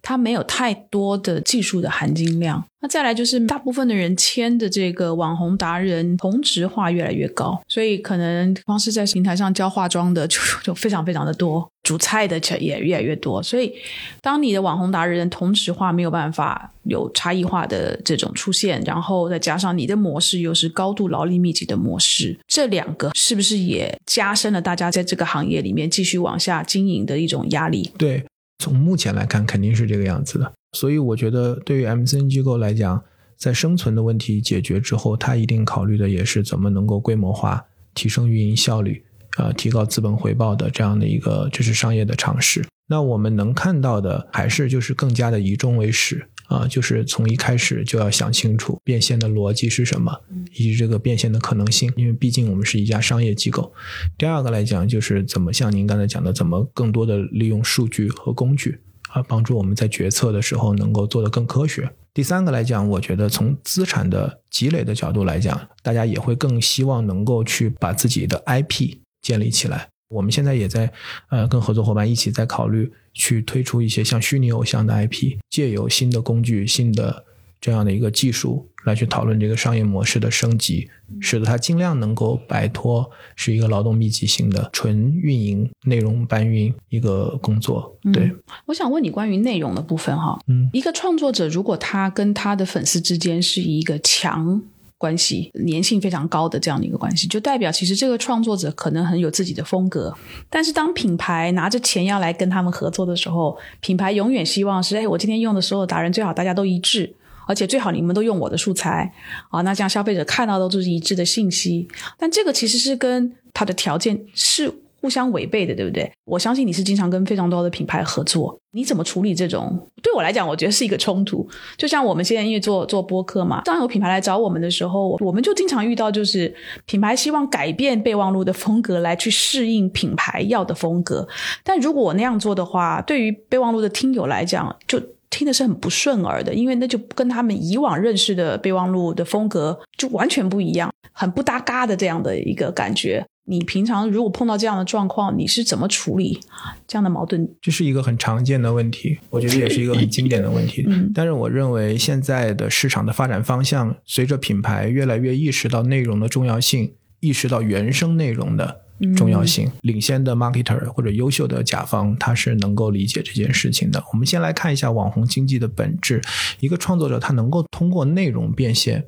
[0.08, 2.64] 它没有太多的技术的含金量。
[2.80, 13.42] 那再来就是，大部分的人签的这个网红达人同质化越来越高，所以可能光是在平台上教化妆的就就非常非常的多，煮菜的也越来越多。
[13.42, 13.74] 所以，
[14.22, 27.90] 当你的网红达人同质化没有办法有差异化的这种出现，然后再加上你的模式又是高度劳力密集的模式，这两个是不是也加深了大家在这个行业里面继续往下经营的一种压力？
[27.98, 28.24] 对。
[28.58, 30.52] 从目前来看，肯定是这个样子的。
[30.72, 33.02] 所以我觉得，对于 MCN 机构来讲，
[33.36, 39.04] 在生存的问题解决之后，它一定考虑的也是怎么能够规模化、提升运营效率，
[39.38, 42.66] 呃，提高资本回报的这样的一个就是商业的尝试。
[42.90, 46.28] 那我们能看到的，还是就是更加的以终为始。
[46.48, 50.12] 啊，就是从一开始就要想清楚变现的逻辑是什么，
[50.54, 51.92] 以及这个变现的可能性。
[51.94, 53.72] 因为毕竟我们是一家商业机构。
[54.16, 58.80] 第二个来讲，就是怎么像您刚才讲的，怎么更多的利用数据和工具
[59.10, 61.90] 啊，帮助我们在决策的时候能够做得更科学。
[62.14, 69.88] 第三个来讲，我觉得从资产的积累的角度来讲，大家也会更希望能够去把自己的 IP 建立起来。
[70.08, 70.90] 我们现在也在
[71.28, 72.90] 呃跟合作伙伴一起在考虑。
[73.14, 77.24] 去推出一些像虚拟偶像的 IP，借由新的工具、新的
[77.60, 80.88] 这样的一个技术来去讨论这个商业模式的升级，
[81.20, 87.98] 使得它尽量能够摆脱是一个劳动密集型的纯运营、内容搬运一个工作。
[88.12, 88.30] 对，
[88.66, 94.62] 我想问你关于内容的部分哈，嗯，一个创作者如果他跟他的粉丝之间是一个强。
[94.98, 100.12] 关系粘性非常高的这样的一个关系，就代表其实这个创作者可能很有自己的风格。
[100.50, 107.14] 但是当品牌拿着钱要来跟他们合作的时候，品牌永远希望是：哎，我今天用的所有达人最好大家都一致，
[107.46, 109.12] 而且最好你们都用我的素材
[109.50, 109.62] 啊。
[109.62, 111.86] 那这样消费者看到的都是一致的信息。
[112.18, 116.10] 但这个其实是跟他的条件是互相违背的，对不对？
[116.24, 119.78] 我相信你是经常跟非常多的品牌合作，你怎么处理这种？
[120.02, 121.48] 对我来讲，我觉得是一个冲突。
[121.76, 126.52] 就像我们现在因为做做播客嘛，当有品牌来找我们的时候，我们就经常遇到，就是
[126.84, 131.26] 品牌希望改变备忘录的风格来去适应品牌要的风格。
[131.62, 143.24] 但如果我那样做的话，对于备忘录的听友来讲，就听的是很不顺耳的，因为那就跟他们以往认识的备忘录的风格就完全不一样，很不搭嘎的这样的一个感觉。
[143.48, 146.38] 你平常如果碰到这样的状况，你是怎么处理
[146.86, 147.48] 这样的矛盾？
[147.62, 150.84] 这是一个很常见的问题，我觉得也是一个很经典的问题。
[150.86, 158.82] 嗯 但是我认为现在的市场的发展方向，随着品牌越来越意识到内容的重要性，意识到原生内容的
[159.16, 164.04] 重要性，领先的 marketer 或者优秀的甲方，他是能够理解这件事情的。
[164.12, 166.20] 我们先来看一下网红经济的本质，
[166.60, 169.04] 一个创作者他能够通过内容变现。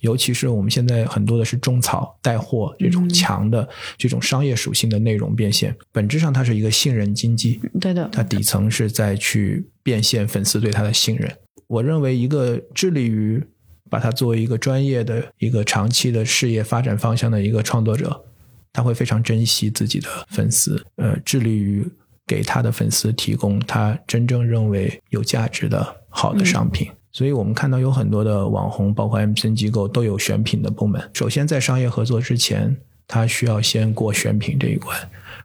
[0.00, 11.30] 尤其是我们现在很多的是种草带货这种强的、这种商业属性的内容变现，本质上它是一个信任经济，对的，它底层是在去变现粉丝对它的信任。
[11.66, 13.42] 我认为一个致力于
[13.90, 18.24] 把它作为一个专业的一个长期的事业发展方向的一个创作者，
[18.72, 21.86] 他会非常珍惜自己的粉丝，呃，致力于
[22.26, 26.88] 给他的粉丝提供他真正认为有价值的好的商品。
[27.18, 31.02] 所以我们看到有很多的网红，包括 MCN 机构都有选品的部门。
[31.14, 32.76] 首先，在商业合作之前，
[33.08, 34.96] 他需要先过选品这一关，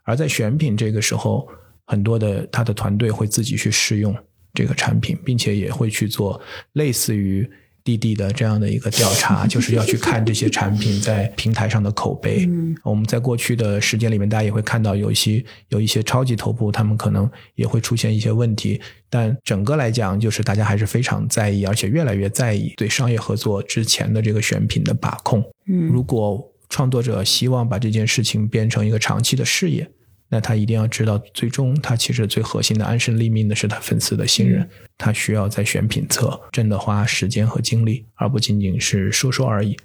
[0.04, 1.48] 而在选品这个时候，
[1.88, 4.16] 很多的他的团队会自己去试用
[4.54, 6.40] 这个产品，并且也会去做
[6.74, 7.50] 类似于
[7.84, 12.46] 滴滴的这样的一个调查， 就是要去看这些产品在平台上的口碑。
[12.48, 25.44] 嗯我们在过去的时间里面，大家也会看到有一些有一些超级头部，他们可能也会出现一些问题，但整个来讲，就是大家还是非常在意，而且越来越在意对商业合作之前的这个选品的把控。
[25.68, 29.88] 嗯如果创作者希望把这件事情变成一个长期的事业，
[30.30, 34.68] 那他一定要知道，最终他其实最核心的安身立命的是他粉丝的信任。
[34.98, 39.78] 他需要在选品侧真的花时间和精力，而不仅仅是说说而已。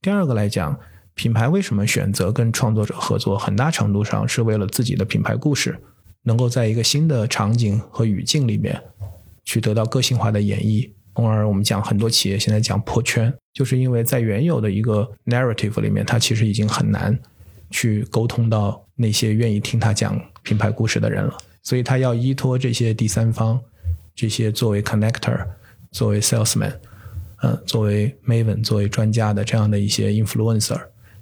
[0.00, 0.78] 第二个来讲，
[1.14, 5.78] 品牌为什么选择跟创作者合作，很大程度上是为了自己的品牌故事
[6.22, 8.80] 能够在一个新的场景和语境里面
[9.44, 10.90] 去得到个性化的演绎。
[11.14, 17.18] 从而我们讲很多企业现在讲破圈，就是因为在原有的一个 narrative 里面，它其实已经很难
[17.76, 23.60] 去沟通到那些愿意听他讲品牌故事的人了，所以他要依托这些第三方，
[24.14, 25.46] 这些作为 connector，
[25.92, 26.72] 作为 salesman，
[27.42, 30.80] 嗯，作为 maven，作为专家的这样的一些 influencer，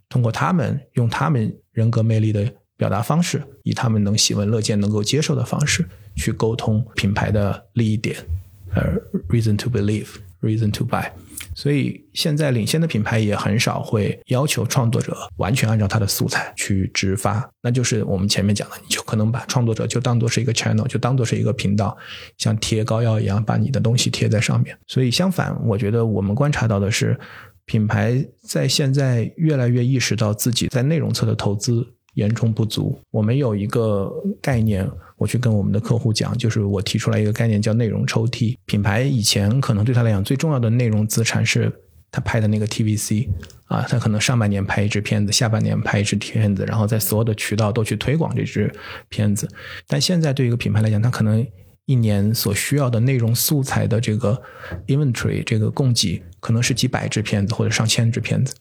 [0.09, 8.17] 通过他们用他们人格魅力的表达方式，以他们能喜闻乐见、能够接受的方式去沟通品牌的利益点，
[8.77, 8.95] 呃
[9.29, 11.11] ，reason to believe，reason to buy。
[11.55, 21.97] 所以现在领先的品牌也很少会要求创作者完全按照他的素材去直发，那就是我们前面讲的，你就可能把创作者就当做是一个 channel，就当做是一个频道，
[22.39, 24.77] 像贴膏药一样把你的东西贴在上面。
[24.87, 27.19] 所以相反，我觉得我们观察到的是，
[27.67, 32.99] 品牌在现在越来越意识到自己在内容侧的投资严重不足。
[33.11, 38.57] 我们有一个概念，我去跟我们的客户讲，就是我提出来一个概念叫内容抽屉。
[38.65, 41.73] 品牌以前可能对他来讲最重要的内容资产是
[42.11, 43.29] 他拍的那个 TVC
[43.67, 48.73] 啊，他可能上半年拍一支片子，下半年拍一支片子，然后在所有的渠道都去推广这支
[49.09, 49.49] 片子。
[49.87, 51.45] 但现在对一个品牌来讲，他可能
[51.87, 54.41] 一年所需要的内容素材的这个
[54.87, 58.55] inventory 这个供给，可能是几百支片子或者上千支片子。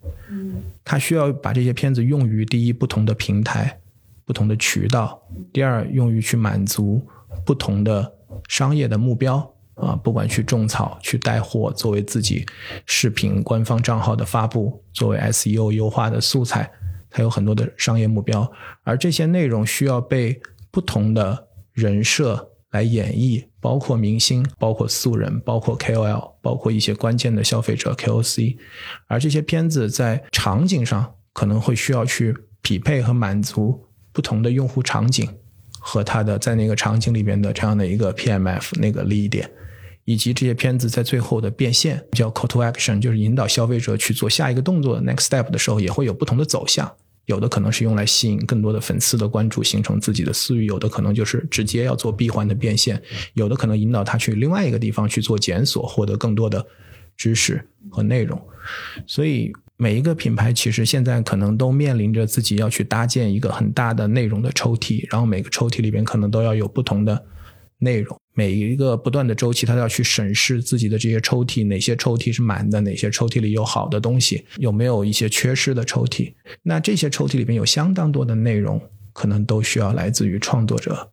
[0.83, 3.79] 它需要把这些片子用于第一不同的平台、
[4.25, 5.17] 不同的渠道；
[5.53, 7.01] 第二，用于去满足
[7.45, 8.13] 不同的
[8.49, 9.37] 商业的目标
[9.75, 12.45] 啊，不管去种草、去带货，作为自己
[12.85, 16.69] 视频官方账号的发布，作为 SEO 优化的素材，
[17.09, 18.51] 它有很多的商业目标，
[18.83, 28.57] 而这些内容需要被不同的人设来演绎，包括明星，包括素人，包括 KOL，包括一些关键的消费者 KOC，
[29.07, 35.27] 而这些片子在场景上可能会需要去匹配和满足不同的用户场景
[35.79, 39.49] 和它的在那个场景里边的这样的一个 PMF 那个利益点。
[40.05, 46.93] 以及这些片子在最后的变现叫 call to action，就是引导消费者去做下一个动作 next step 的时候，也会有不同的走向。
[47.25, 52.97] 有的可能是用来吸引更多的粉丝的关注，形成自己的私域；有的可能就是直接要做闭环的变现；
[53.33, 56.65] 有的可能引导他去另外一个地方去做检索，获得更多的
[57.15, 58.41] 知识和内容。
[59.07, 67.25] 所以每一个品牌其实现在可能都面临着自己要去搭建一个很大的内容的抽屉，然后每个抽屉里边可能都要有不同的
[67.83, 68.17] 内容。
[68.35, 76.33] 每一个不断的周期，他都要去审视自己的这些抽屉，哪些抽屉是满的，哪些抽屉里有好的东西，有没有一些缺失的抽屉。
[76.63, 78.81] 那这些抽屉里面有相当多的内容，
[79.13, 81.12] 可能都需要来自于创作者。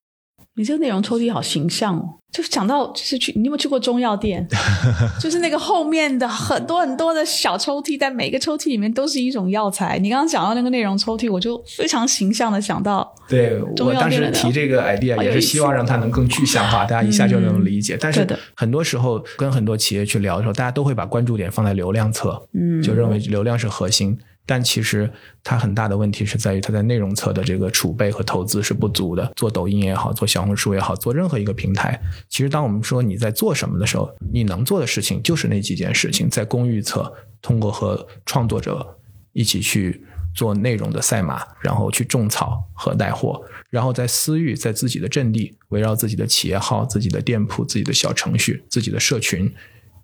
[0.56, 4.46] 你这个内容抽屉好形象哦，就是讲到就是去，你有没有去过中药店？
[5.20, 9.98] 就是那个后面的很多很多的小抽屉，在每个抽屉里面都是一种药材。
[9.98, 17.96] 你刚刚讲到那个内容抽屉，我就非常形象的想到，对我当时提这个 idea 也是希望让它能更具象化，大家一下就能理解。
[17.98, 24.18] 但是很多时候跟很多企业去聊的时候，大家都会把关注点放在流量侧，嗯，就认为流量是核心。
[24.46, 25.08] 但其实
[25.44, 29.32] 它很大的问题是在于它在内容侧的这个储备和投资是不足的。
[29.36, 36.28] 做抖音也好，做小红书也好，做任何一个平台，其实当我们说你在做什么的时候，你能做的事情就是那几件事情。
[36.28, 38.98] 在公域侧，通过和创作者
[39.32, 49.52] 一起去做内容的赛马，然后去种草和带货；然后在私域，在自己的阵地，围绕自己的企业号、自己的店铺、自己的小程序、自己的社群，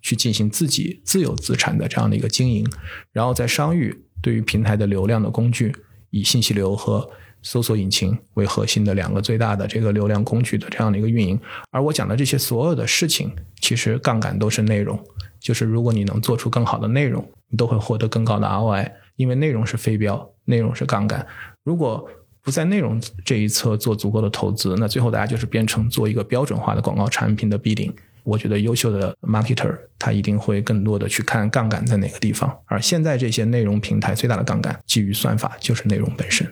[0.00, 2.64] 去进行自己自有资产的这样的一个经营；
[3.12, 4.04] 然后在商域。
[4.20, 5.74] 对于平台的流量的工具，
[6.10, 7.08] 以信息流和
[7.42, 11.38] 搜索引擎为核心的两个最大的这个流量工具的这样的一个运营，
[11.70, 14.98] 而我讲的这些所有的事情，其实杠杆都是内容。
[15.38, 21.24] 就是如果你能做出更好的内容，你都会获得更高的 ROI，因为内容是飞镖，内容是杠杆。
[21.62, 22.08] 如果
[22.42, 27.94] 不在内容这一侧做足够的投资，那最后大家就是变成做一个标准化的广告产品的必顶。
[28.26, 36.44] 我觉得优秀的 marketer 他一定会更多的去看杠杆在哪个地方，而现在这些内容平台最大的杠杆基于算法就是内容本身，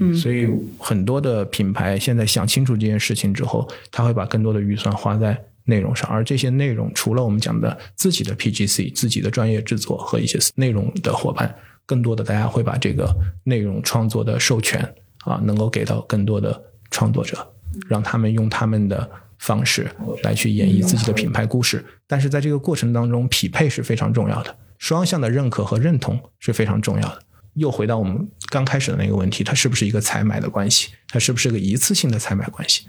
[0.00, 0.48] 嗯，所以
[0.78, 14.80] 很多的品牌现在想清楚这件事情之后，他会把更多的预算花在内容上，而这些内容除了我们讲的自己的 PGC、自己的专业制作和一些内容的伙伴，更多的大家会把这个内容创作的授权
[15.26, 16.58] 啊，能够给到更多的
[16.90, 17.46] 创作者，
[17.88, 19.10] 让他们用他们的。
[19.44, 19.86] 方式
[20.22, 27.18] 来去演绎自己的品牌故事，但是在这个过程当中，匹配是非常重要的，双向的认可和认同是非常重要的。
[27.52, 30.92] 又回到我们刚开始的那个问题，它是不是一个采买的关系？
[31.08, 32.88] 它是不是个一次性的采买关系？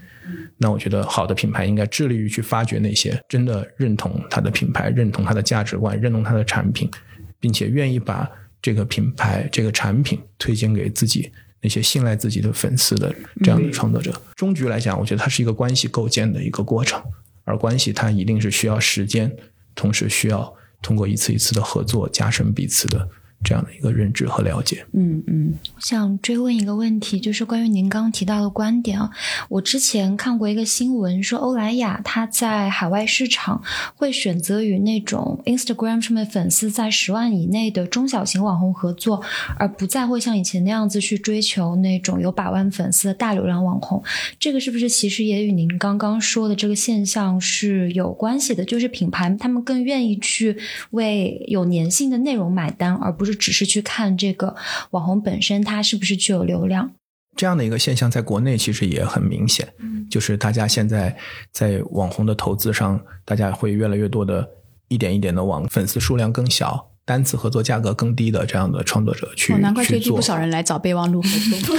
[0.56, 6.90] 那我觉得好的品牌应该致力于去发掘那些真的认同它的品牌、认同它的价值观、认同它的产品，
[7.38, 8.26] 并且愿意把
[8.62, 11.30] 这个品牌、这个产品推荐给自己。
[11.60, 17.02] 那些信赖自己的粉丝的这样的创作者，终局来讲，我觉得它是一个关系构建的一个过程，
[17.44, 19.34] 而关系它一定是需要时间，
[19.74, 23.08] 同时需要通过一次一次的合作加深彼此的。
[23.46, 29.08] 这样的一个认知和了解，嗯嗯，我想追问一个问题，就是关于您刚刚提到的观点啊。
[29.48, 33.62] 我之前看过一个新闻，说欧莱雅它在海外市场
[33.94, 39.22] 会选择与那种 Instagram 上面粉丝在十万以内的中小型网红合作，
[39.56, 44.02] 而不再会像以前那样子去追求那种有百万粉丝的大流量网红。
[44.40, 48.64] 这个是不是其实也与您刚刚说的这个现象是有关系的？
[48.64, 50.56] 就是品牌他们更愿意去
[50.90, 54.56] 为有粘性的内容买单，而不是只是去看这个
[54.90, 56.90] 网红本身，它是不是具有流量？
[57.36, 59.70] 这样的一个现象，在国内其实也很明显，
[60.10, 61.14] 就是大家现在
[61.52, 64.48] 在网红的投资上，大家会越来越多的，
[64.88, 66.92] 一点一点的往粉丝数量更小。
[67.06, 71.28] 单次合作价格更低的这样的创作者去难怪最近不少人来找备忘录合
[71.60, 71.76] 作。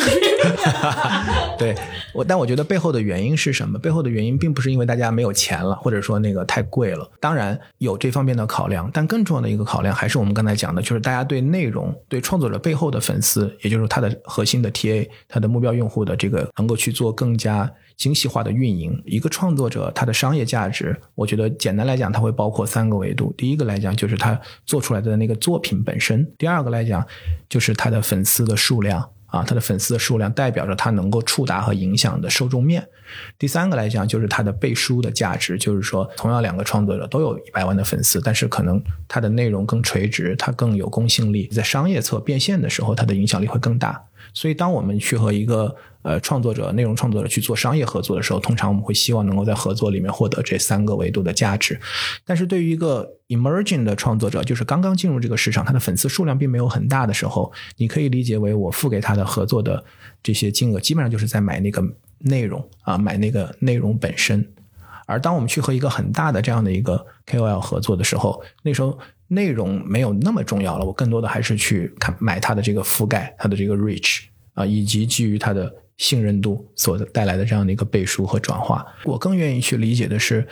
[1.59, 1.75] 对，
[2.13, 3.77] 我但我觉得背后的原因是什么？
[3.77, 7.09] 背后的原因并不是因为大家没有钱了，或者说那个太贵了。
[7.19, 17.69] 当然有这方面的考量，但更重要的一个考量还是我们刚才讲的，就是大家对内容、对创作者背后的粉丝，也就是他的核心的 TA、他的目标用户的这个，能够去做更加。
[17.97, 23.33] 精细化的运营，一个创作者他的商业价值，我觉得简单来讲，它会包括三个维度。
[23.35, 27.05] 第一个来讲，就是他做出来的那个作品本身；第二个来讲，
[27.49, 32.83] 就是他的粉丝的数量啊，他的粉丝的数量代表着他能够触达和影响的受众面；
[33.39, 44.03] 第三个来讲，就是他的背书的价值，就是说，同样两个创作者都有一百万的粉丝，但是可能他的内容更垂直，他更有公信力，在商业侧变现的时候，他的影响力会更大。
[44.37, 51.79] 所以，当我们去和一个呃创作者、内容创作者去做商业合作的时候，通常我们会希望能够在合作里面获得这三个维度的价值。
[52.23, 59.83] 但是对于一个 emerging 的创作者，就是刚刚进入这个市场，他的粉丝数量并没有很大的时候，你可以理解为我付给他的合作的
[60.21, 61.83] 这些金额，基本上就是在买那个
[62.19, 64.47] 内容啊，买那个内容本身。
[65.07, 68.99] 而当我们去和一个很大的这样的一个 KOL 合作的时候，那时候。
[69.27, 74.23] 内容没有那么重要了，我更多的还是去看买它的这个覆盖，它的这个 reach
[74.53, 78.85] 啊，以及基于它的信任度所带来的这样的一个背书和转化。
[79.03, 80.47] 我更愿意去理解的是，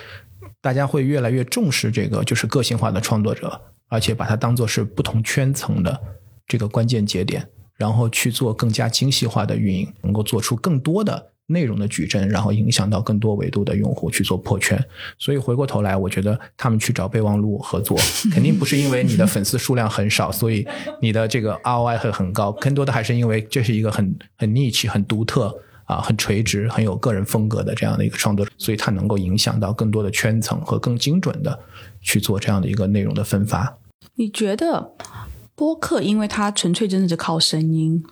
[0.61, 6.01] 大家会越来越重视这个就是个性化的创作者，而且把它当做是不同圈层的
[6.47, 7.47] 这个关键节点，
[7.77, 14.83] 然后去做更加精细化的运营，能够做出更多的内容的矩阵，然后影响到更多维度的用户去做破圈。
[15.19, 17.97] 所以回过头来，我觉得他们去找备忘录合作，
[18.33, 20.65] 肯定不是因为你的粉丝数量很少，所以
[21.01, 31.59] 你的这个 ROI 会很高，更多的还是因为这是一个很很 niche、很独特啊、很垂直、很有个人风格的这样的一个创作者，所以它能够影响到更多的圈层和更精准的
[32.01, 33.77] 去做这样的一个内容的分发。
[34.15, 34.93] 你觉得
[35.53, 38.03] 播客，因为它纯粹真的是靠声音，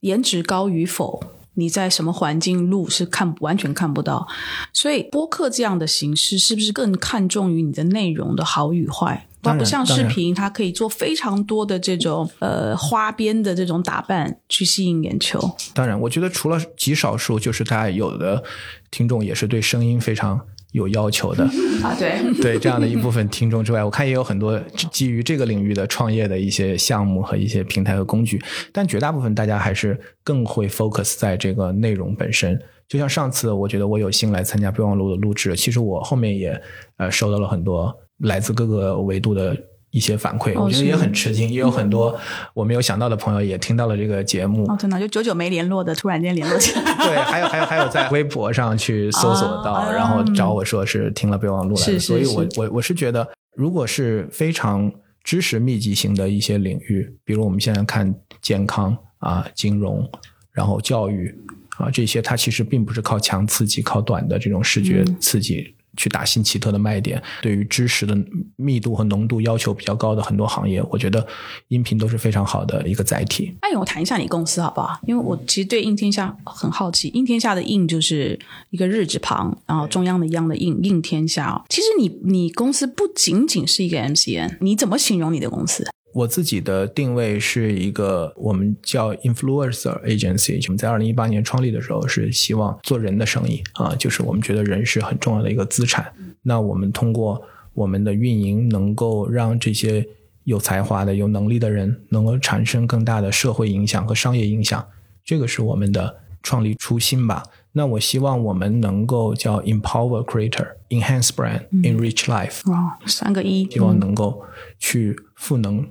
[0.00, 1.22] 颜值高与否，
[1.58, 4.26] 你在什么环境录是看完全看不到，
[4.72, 9.26] 所以播客这样的形式是不是更看重于你的内容的好与坏？
[9.42, 15.40] 它不像视频，它可以做非常多的这种呃花边的这种打扮去吸引眼球。
[15.74, 18.42] 当然，我觉得除了极少数，就是大家有的
[18.90, 20.40] 听众也是对声音非常
[20.72, 21.44] 有要求的，
[21.82, 24.58] 啊，对， 对这样的一部分听众之外，我看也有很多
[24.92, 28.40] 基于这个领域的创业的一些项目和一些平台和工具，
[28.72, 32.60] 但绝大部分大家还是更会 focus 在这个内容本身。
[32.86, 36.60] 就像上次，我觉得我有幸来参加备忘录的录制，其实我后面也
[36.96, 39.56] 呃收到了很多来自各个维度的
[39.90, 42.18] 一些反馈，哦我觉得也很吃惊，也有很多
[42.54, 46.82] 我没有想到的朋友也听到了这个节目，哦，真的就久久没联络的，突然间联络起来。
[47.04, 53.26] 对，还有还有还有在微博上去搜索到，啊然后找我说是听了备忘录来的，是是所以我我我是觉得，
[53.56, 54.92] 如果是非常
[55.24, 60.08] 知识密集型的一些领域，比如我们现在看健康啊、金融，
[60.52, 61.34] 然后教育
[61.78, 65.74] 啊这些，它其实并不是靠强刺激、靠短的这种视觉刺激。
[65.98, 68.16] 去打新奇特的卖点，对于知识的
[68.56, 71.26] 密度和浓度要求比较高的很多行业，我觉得
[71.68, 73.54] 音频都是非常好的一个载体。
[73.60, 74.98] 哎，我谈一下你公司好不好？
[75.06, 77.08] 因为我其实对应天下很好奇。
[77.08, 78.38] 应天下的应就是
[78.70, 81.64] 一个日字旁，然后中央的央的应，应天下。
[81.68, 85.84] 其实你你公司不仅仅是一个 MCN，你怎么形容你的公司？
[86.18, 96.12] 我自己的定位是一个我们叫 influencer agency，我们在二零一八年创立的时候是希望做人的生意啊，就是我们觉得人是很重要的一个资产。
[96.42, 97.40] 那我们通过
[97.72, 100.04] 我们的运营，能够让这些
[100.42, 104.84] 有才华的、有能力的人能够产生更大的社会影响和商业影响，
[105.24, 107.44] 这个是我们的创立初心吧。
[107.72, 112.68] 那我希望我们能够叫 empower creator, enhance brand, enrich life。
[112.68, 114.42] 哇，三个一，希望能够
[114.80, 115.86] 去赋能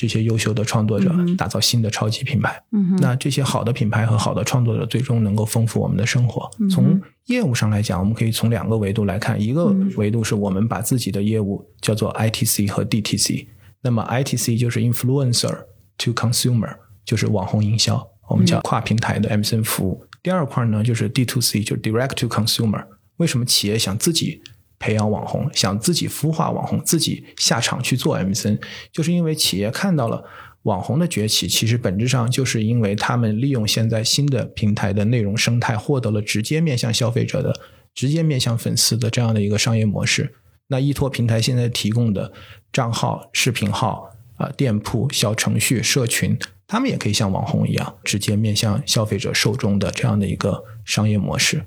[0.00, 2.58] 这些优秀的创作者，打造新的超级品牌。
[2.72, 6.50] 嗯，那这些好的品牌和好的创作者，最终能够丰富我们的生活。
[6.70, 9.66] 从业务上来讲，我们可以从两个维度来看，一个
[9.98, 13.46] 维度是我们把自己的业务叫做 ITC 和 DTC。
[13.82, 15.54] 那么 ITC 就是 influencer
[15.98, 16.74] to consumer，
[17.04, 20.02] 就是网红营销，我们叫跨平台的 MCN 服务。
[20.22, 22.86] 第二块呢，就是 D to C，就是 direct to consumer。
[23.18, 24.40] 为什么企业想自己
[24.80, 28.58] 培养网红，想自己孵化网红，自己下场去做 MCN，
[28.90, 30.24] 就是因为企业看到了
[30.62, 37.54] 网红的崛起，其实本质上就是因为他们利用现在新的平台的内容生态，获得了直接面向消费者的、
[37.94, 40.34] 直接面向粉丝的这样的一个商业模式。
[40.68, 42.32] 那依托平台现在提供的
[42.72, 51.66] 账号、视频号啊、店铺、小程序、社群，他们也可以像网红一样，直接面向消费者受众的这样的一个商业模式。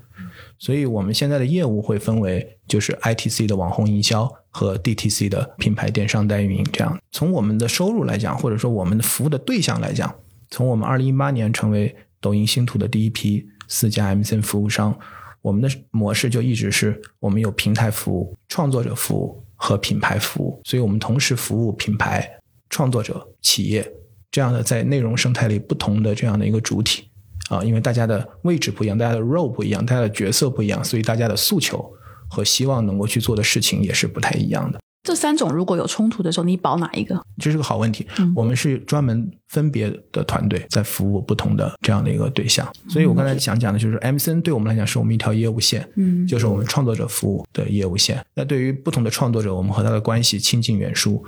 [0.63, 6.65] 所以我们现在的业务会分为就是 ITC 的网红营销和 DTC 的品牌电商代运营。
[6.71, 10.15] 这样，从我们的收入来讲，或者说我们的服务的对象来讲，
[10.49, 14.97] 从我们二零一八年成为抖音星图的第一批四家 MCN 服务商，
[15.41, 22.25] 我们的模式就一直是我们有平台服务、创作者服务和品牌服务，所以我们同时服务品牌、
[22.69, 23.85] 创作者、企业
[24.31, 27.09] 这样的在内容生态里不同的这样的一个主体。
[27.49, 31.91] 啊，因为大家的位置不一样，大家的 role 不一样，大家的角色不一样，所以大家的诉求
[32.29, 34.79] 和希望能够去做的事情也是不太一样的。
[35.05, 37.21] 这三种如果有冲突的时候，你保哪一个？
[37.37, 38.07] 这是个好问题。
[38.33, 48.25] 我们是专门分别的团队在服务不同的这样的一个对象，所以我刚才想讲的就是 MCN 对我们来讲是我们一条业务线，嗯就是我们创作者服务的业务线。
[48.33, 51.21] 那对于不同的创作者，我们和他的关系亲近远疏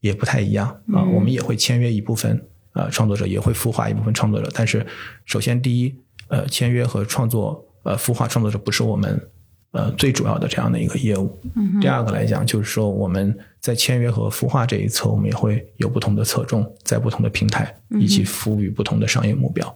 [0.00, 1.02] 也不太一样啊。
[1.02, 2.38] 我们也会签约一部分
[2.74, 4.50] 呃创作者，也会孵化一部分创作者。
[4.54, 4.86] 但是
[5.24, 5.94] 首先第一，
[6.28, 9.28] 呃，签约和创作呃孵化创作者不是我们
[9.72, 11.40] 呃最主要的这样的一个业务。
[11.80, 19.74] 第二个来讲，就是说我们在签约和孵化这一侧，我们也会有不同的侧重，在不同的平台以及服务于不同的商业目标。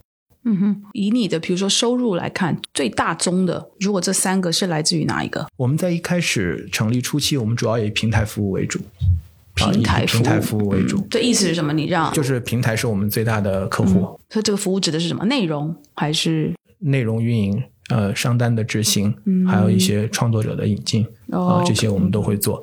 [0.49, 5.44] 嗯哼，以你的比如说收入来看，最大宗的，如果这三个是来自于哪一个？
[5.57, 9.26] 我们在一开始成立初期，我们主要以平台服务为主，啊
[9.57, 11.72] 平台服务，以平台服务为主，这意思是什么？
[11.72, 15.24] 你让就是平台是我们最大的客户，所以这个服务指的是什么？
[15.24, 19.14] 内容还是内容运营、呃商单的执行，
[19.48, 22.62] 还有一些创作者的引进啊、哦这些我们都会做。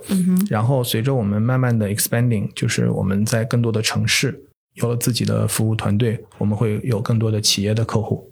[0.50, 8.32] 然后随着我们慢慢的 expanding，就是我们在更多的城市有了自己的服务团队，我们会有更多的企业的客户。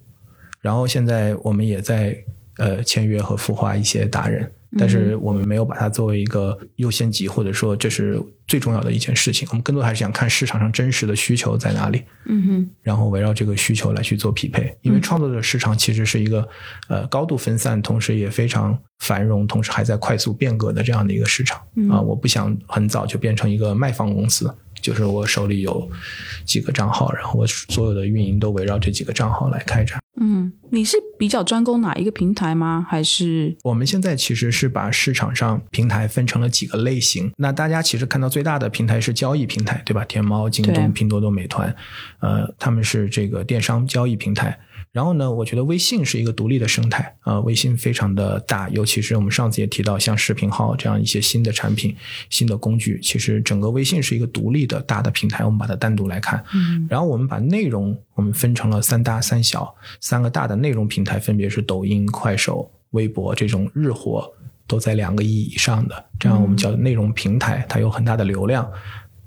[0.60, 2.16] 然后现在我们也在
[2.58, 4.52] 呃签约和孵化一些达人。
[4.78, 9.46] 但是我们没有把它作为一个优先级，或者说这是最重要的一件事情。
[9.50, 14.76] 我们更多还是想看市场上真实的需求在哪里，嗯哼，然后围绕这个需求来去做匹配。
[14.82, 16.48] 因为创作者市场其实是一个
[16.88, 21.60] 呃高度分散，同时也非常繁荣，同时还在快速变革的这样的一个市场
[21.90, 22.00] 啊。
[22.00, 24.52] 我不想很早就变成一个卖方公司。
[24.80, 25.88] 就是我手里有
[26.44, 30.01] 几个账号，然后我所有的运营都围绕这几个账号来开展。
[30.24, 32.86] 嗯，你是比较专攻哪一个平台吗？
[32.88, 37.32] 还是我们现在其实是把市场上平台分成了几个类型。
[37.36, 40.04] 那大家其实看到最大的平台是交易平台，对吧？
[40.04, 41.74] 天猫、京东、拼多多、美团，
[42.20, 44.56] 呃，他们是这个电商交易平台。
[44.92, 51.96] 然后呢，我觉得微信是一个独立的生态啊，微信非常的大，尤其是我们上次也提到，像视频号这样一些新的产品、
[52.28, 56.44] 新的工具，其实整个微信是一个独立的大的平台，我们把它单独来看。
[56.54, 64.30] 嗯，然后我们把内容我们分成了三大三小，三个大的内容平台，分别是抖音、快手、微博这种日活
[64.66, 68.70] 都在两个亿以上的，这样我们叫内容平台，它有很大的流量，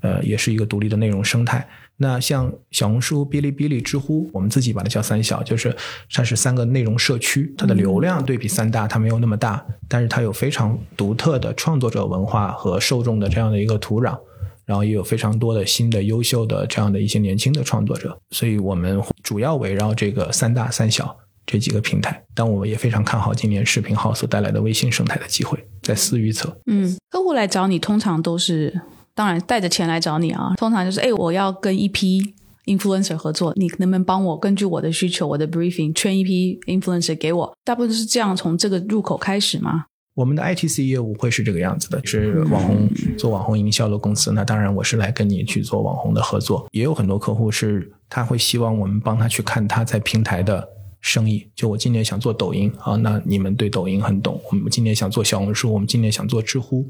[0.00, 1.66] 呃，也是一个独立的内容生态。
[1.98, 5.74] 那像小红书、哔哩哔哩、知乎，我们自己把它叫三小，就是
[6.12, 14.18] 它是三个内容社区，它的流量对比三大它没有那么大，但是它有非常独特的创作者文化和受众的这样的一个土壤，
[14.66, 21.16] 然后也有非常多的新的优秀的这样的一些年轻的创作者，所以我们主要围绕这个三大三小
[21.46, 26.60] 这几个平台，但我们也非常看好今年视频号所带来的微信生态的机会，在私预测。
[26.66, 28.82] 嗯，客户来找你通常都是。
[29.16, 32.34] 当然，带着钱来找你啊，通常就是，哎，我要跟一批
[32.66, 37.56] influencer 合作，你能不能帮我根据我的需求，我的 briefing 圈一批 influencer 给我？
[37.64, 39.86] 大部分是这样从这个入口开始吗？
[40.14, 44.32] 我们的 ITC 业务会是这个样子的，是网红做网红营销的公司。
[44.32, 46.66] 那当然，我是来跟你去做网红的合作。
[46.72, 50.75] 也有很多客户是他会希望我们帮他去看他在平台的。
[51.06, 54.40] 生意就我今年想做抖音啊，那你们对抖音很懂。
[54.50, 56.84] 我们今年想做小红书，我们今年想做知乎，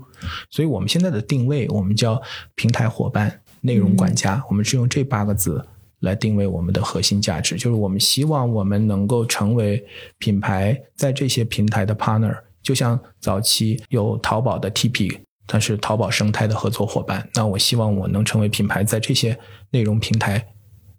[0.48, 2.20] 所以我们现在的定位我们叫
[2.54, 4.42] 平台伙伴、内容管家。
[4.48, 5.62] 我们是用这八个字
[6.00, 9.84] 来定位我们的核心价值，就是我们希望我们能够成为
[10.16, 12.34] 品牌在这些平台的 partner。
[12.62, 15.14] 就像早期有淘宝的 TP，
[15.46, 17.28] 它是淘宝生态的合作伙伴。
[17.34, 19.38] 那我希望我能成为品牌在这些
[19.72, 20.42] 内容平台。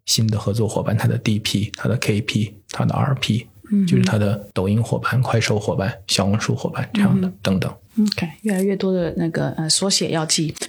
[0.07, 3.45] 新的合作伙伴，他的 DP、他的 KP、他的 RP，
[3.87, 7.71] 就是他的抖音伙伴、快手伙伴、小红书伙伴这样的等等。
[7.99, 10.53] OK，越来越多的那个呃缩写要记。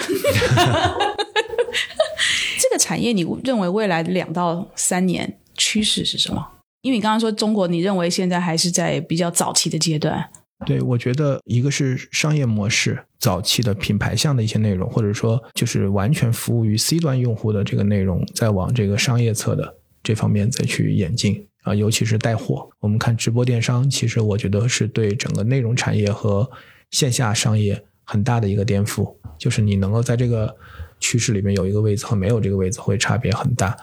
[2.60, 6.44] 这个产业，你认为未来两到三年趋势是什么？
[6.82, 10.30] 因为你刚刚说中国，你认为现在还是在比较早期的阶段。
[10.66, 22.68] 对，我觉得一个是商业模式早期的品牌向的一些内容，或者说就是完全服务于 C 端用户的这个内容，再往这个商业侧的这方面再去演进啊，尤其是带货。
[22.80, 26.50] 我们看直播电商，其实我觉得是对整个内容产业和
[26.90, 30.56] 线下商业很大的一个颠覆，就是你能够在这个
[30.98, 33.76] 趋势里面有一个位置和没有这个位置会差别很大。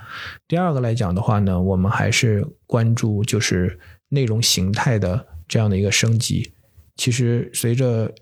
[0.46, 6.52] 第二个来讲的话呢，我们还是关注就是内容形态的这样的一个升级。
[6.96, 8.14] 其实，随着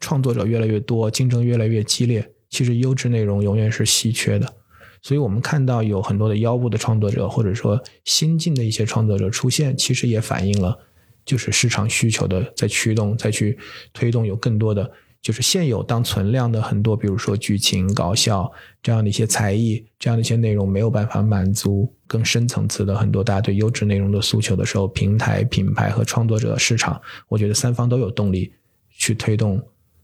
[0.00, 4.54] 创作者越来越多，竞争越来越激烈，其实优质内容永远是稀缺的。
[5.02, 10.78] 所以我们看到有很多的腰部的创作者，或者说新进的一些创作者出现，其实也反映了
[11.24, 13.58] 就是市场需求的在驱动，再去
[13.92, 14.90] 推动有更多的。
[15.22, 18.52] 就是现有当存量的很多，比如说剧情、搞笑
[18.82, 28.52] 这样的一些才艺，这样的一些内容没有办法满足更深层次的很多大家对优质内容的诉求的时候，平台、品牌和创作者市场，我觉得三方都有动力
[28.90, 29.62] 去推动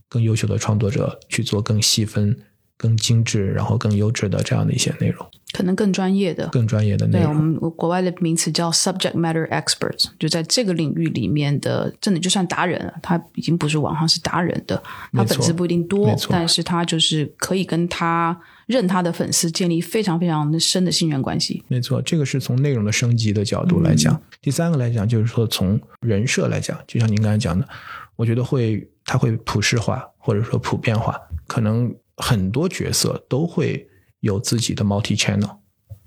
[0.08, 2.38] 更优秀的创作者去做更细分。
[2.78, 7.26] 更精致，然后更优质的这样的一些内容，可能更专业的、更专业的内容。
[7.26, 14.80] 对我们国外的名词叫 subject matter experts，就在这个领域里面的，真的就算达人了，他已经不是网上是达人的，
[15.12, 21.64] 他粉丝不一定多，但是他就是可以跟他认他的粉丝建立非常非常深的信任关系。
[21.66, 24.22] 没错，这个是从内容的升级的角度来讲。
[24.40, 27.66] 第三个来讲，就是说从人设来讲，就像您刚才讲的，
[28.14, 31.92] 我觉得会它会普世化或者说普遍化，可能。
[32.18, 33.88] 很多角色都会
[34.20, 35.56] 有自己的 multi channel，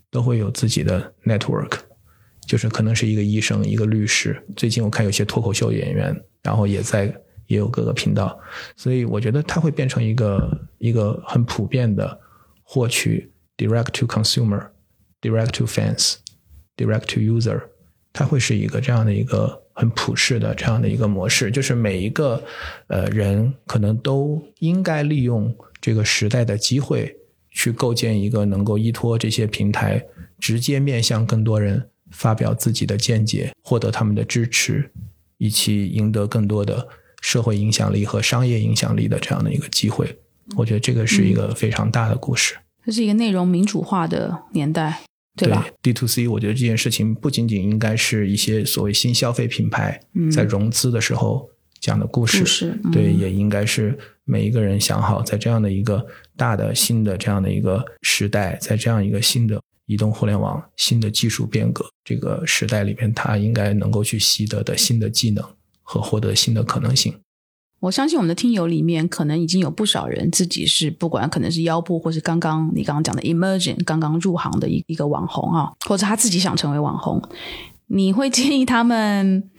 [0.10, 1.80] 都会有自己的 network，
[2.46, 4.42] 就是可能是一个医生，一个律师。
[4.58, 7.06] 最近我看有些脱口秀演员，然后也在
[7.48, 8.38] 也有各个频道，
[8.76, 12.20] 所以我觉得它会变成一个一个很普遍的
[12.62, 17.62] 获取 direct to consumer，direct to fans，direct to user，
[18.12, 22.44] 它会是一个这样的一个很普世的这样的一个模式，就是每一个
[22.88, 25.56] 呃人可能都应该利用。
[25.82, 27.18] 这个时代的机会，
[27.50, 30.06] 去构建一个能够依托这些平台，
[30.40, 34.92] 直接面向更多人发表自己的见解，获得他们的支持，
[35.38, 36.88] 以及赢得更多的
[37.22, 40.20] 社会影响力和商业影响力的这样的一个机会。
[40.58, 42.56] 我觉得这个是一个非常大的故事。
[42.86, 45.02] 这是一个内容民主化的年代，
[45.36, 50.02] 对吧？D to C，我觉得这件事情不仅仅应该是一些所谓新消费品牌
[50.32, 56.06] 在融资的时候讲的故事，故事嗯对，也应该是每一个人想好，在这样的一个
[56.38, 65.44] 大的新的这样的一个时代，在这样一个新的移动互联网、新的技术变革这个时代里面，他应该能够去习得的新的技能
[65.82, 67.14] 和获得新的可能性。
[67.82, 77.20] 我相信我们的听友里面，可能已经有不少人自己是不管可能是腰部，或是刚刚你刚刚讲的 emerging 刚刚入行的一一个网红啊，或者他自己想成为网红，
[77.88, 79.50] 你会建议他们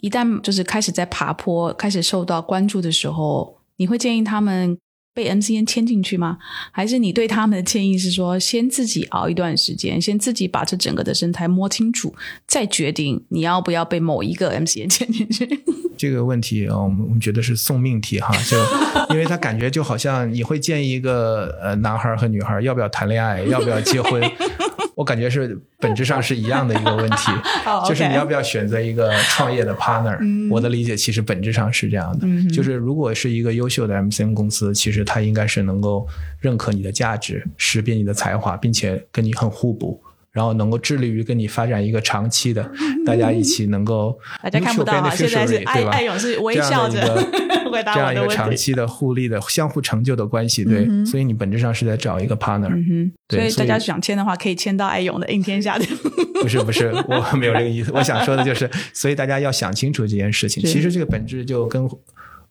[0.00, 4.76] 一旦就是开始在爬坡、开始受到关注的时候，你会建议他们
[5.14, 6.38] 被 MCN 牵进去吗？
[6.70, 12.14] 还是你对他们的建议是说，先自己熬一段时间，先自己把这整个的生态摸清楚，
[12.46, 15.64] 再决定你要不要被某一个 MCN 牵 进去？
[15.98, 18.56] 这个问题啊，我们我们觉得是送命题哈，就
[19.14, 24.20] 因为他感觉就好像你会建议一个呃男孩和女孩要不要谈恋爱，要不要结婚，
[24.94, 27.32] 我感觉是本质上是一样的一个问题，
[27.66, 30.18] 哦就是你要不要选择一个创业的 partner。
[30.50, 36.06] 我的理解其实本质上是这样的，就是如果是一个优秀的 MCN 公司，其实它应该是能够
[36.40, 40.00] 认可你的价值，识别你的才华，并且跟你很互补。
[40.32, 42.70] 然后能够致力于跟你发展一个长期的，
[43.04, 47.22] 大家一起能够大家看不到啊现在是爱对吧爱勇是微笑着这样的
[47.70, 48.28] 回答这样一个。
[48.28, 52.70] 长期的互利的、相互成就的关系，对，所以你本质上是在找一个 partner，、
[53.28, 55.84] 所以大家想签的话，可以签到爱勇的应天下的。
[56.42, 57.92] 不是不是，我没有这个意思。
[57.94, 60.62] 我想说的就是，所以大家要想清楚这件事情。
[60.64, 61.88] 其实这个本质就跟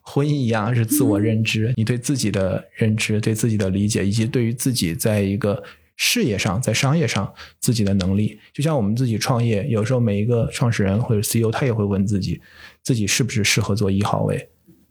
[0.00, 5.62] 婚姻一样，是自我认知，你对自己的认知、对自己的理解，以及对于自己在一个
[5.96, 8.38] 事业上、在商业上自己的能力。
[8.52, 12.40] 就像我们自己创业，有时候每一个创始人或者 CEO，他也会问自己，
[12.82, 14.48] 自己是不是适合做一号位，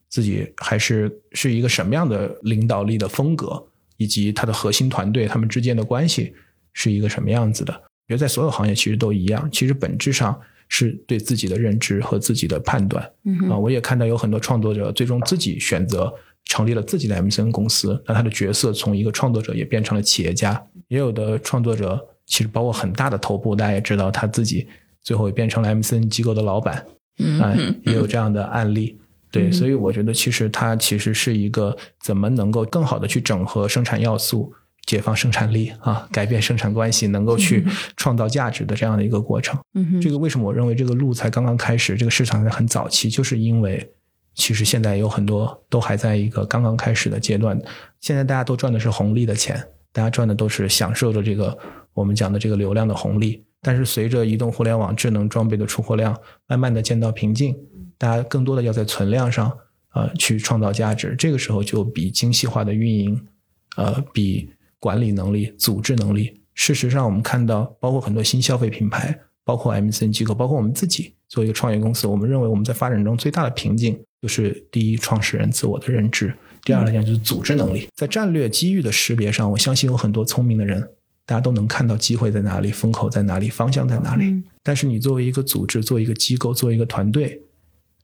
[0.10, 3.62] 自己还是是一个什么样的领导力的风格，
[3.98, 6.34] 以及他的核心团队他们之间的关系
[6.74, 7.74] 是一个什么样子的。
[7.74, 13.10] 我觉得在所有行业其实都一样，其实本质上是对自己的认知和自己的判断。
[13.26, 16.14] 嗯啊，我也看到有很多创作者最终自己选择
[16.46, 20.62] 成立了自己的 MCN 公司，那他的角色从一个创作者也变成了企业家。
[20.92, 24.68] 也有的创作者其实包括很大的头部，大家也知道他自己
[25.02, 26.86] 最后也变成了 MCN 机构的老板，
[27.18, 29.00] 嗯啊，也有这样的案例。
[29.32, 34.54] 对，嗯所以我觉得其实它其实是一个怎么能够更好的去整合生产要素。
[34.88, 37.64] 解放生产力啊，改变生产关系，能够去
[37.96, 39.58] 创造价值的这样的一个过程。
[39.76, 43.94] 嗯，这个为什么我认为这个路才刚刚开始，这个市场还很早期，就是因为
[44.34, 47.62] 其实现在有很多都还在一个刚刚开始的阶段。
[48.00, 51.58] 现在大家都赚的是红利的钱，大家赚的都是享受着这个
[51.94, 53.44] 我们讲的这个流量的红利。
[53.62, 56.18] 但是随着移动互联网智能装备的出货量
[56.48, 57.56] 慢慢的见到瓶颈，
[57.98, 59.56] 大家更多的要在存量上
[59.94, 61.16] 呃去创造价值。
[61.16, 63.28] 这个时候就比精细化的运营，
[63.76, 66.42] 呃，比管理能力、组织能力。
[66.56, 76.30] 事实上，我们看到，包括很多新消费品牌，包括 MCN 机构，包括我们自己作为一个创业公司，我们认为我们在发展中最大的瓶颈就是第一，创始人自我的认知；
[76.64, 77.88] 第二来讲就是组织能力。
[77.96, 80.82] 在战略机遇的识别上，我相信有很多聪明的人，
[81.26, 84.26] 大家都能看到机会在哪里，风口在哪里，方向在哪里。
[84.26, 87.42] 嗯但是你作为一个组织，作为一个机构，作为一个团队，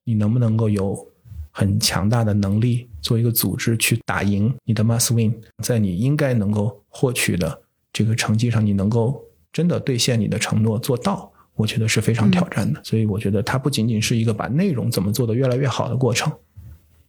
[0.04, 1.08] 你能不能够有
[1.52, 5.32] 很强大的能力，作为一个组织去打赢你的 must win，
[5.64, 7.62] 在你应该能够获取的
[7.94, 12.82] 这个成绩上，你能够真的兑现你的承诺做到，我觉得是非常挑战的。
[12.84, 16.34] 所以我觉得它不仅仅是一个把内容怎么做得越来越好的过程，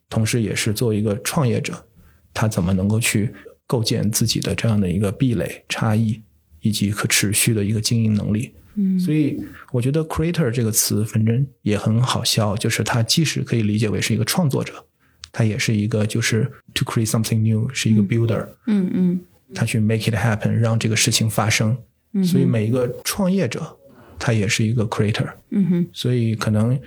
[0.09, 1.75] 同时也是作为一个创业者，
[2.33, 3.33] 他怎么能够去
[3.67, 6.21] 构建自己的这样的一个壁垒、差异
[6.61, 8.53] 以及可持续的一个经营能力。
[8.81, 9.37] 嗯所以
[9.73, 14.73] 我觉得 creator 这个词反正也很好笑，就是它既是可以理解为是一个创作者，
[15.33, 19.21] 它也是一个就是 to create something new，是一个 builder，、嗯嗯
[19.55, 21.77] 他去 make it happen，让这个事情发生。
[22.13, 23.77] 嗯所以每一个创业者，
[24.19, 25.29] 他也是一个 creator。
[25.51, 26.79] 嗯哼，所以可能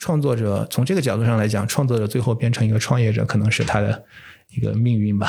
[0.00, 4.02] 创作者从这个角度上来讲，创作者最后变成一个创业者，可能是他的
[4.56, 5.28] 一个命运吧。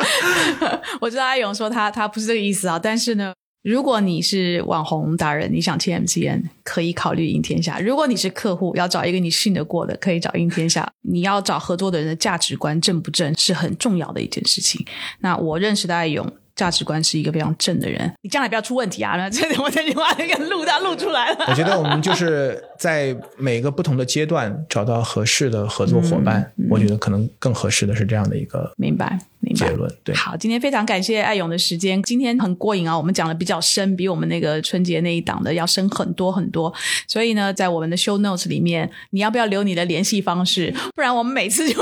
[1.00, 10.90] 我知道阿勇说他他不是这个意思啊，但是呢，如果你是网红达人，你想签 MCN，可以考虑赢天下；如果你是客户，要找一个你信得过的，可以找赢天下。
[11.02, 14.84] 你要找合作的人的价值观正不正，是很重要的一件事情。
[15.20, 16.26] 那我认识的阿勇。
[16.56, 19.14] 价值观是一个非常正的人，你将来不要出问题啊！
[19.16, 21.44] 那这我这句话那个录到录出来了。
[21.48, 29.92] 我觉得我们就是在每个不同的阶段找到合适的合作伙伴，我觉得可能更合适的是这样的一个明白，明结论。
[30.02, 36.72] 对，好，今天非常感谢艾勇的时间，今天很过瘾啊，我们讲的比较深，比我们那个春节那一档的要深很多很多。
[37.06, 40.74] 所以呢，在我们的 show notes 里面，你要不要留你的联系方式？
[40.94, 41.78] 不然我们每次就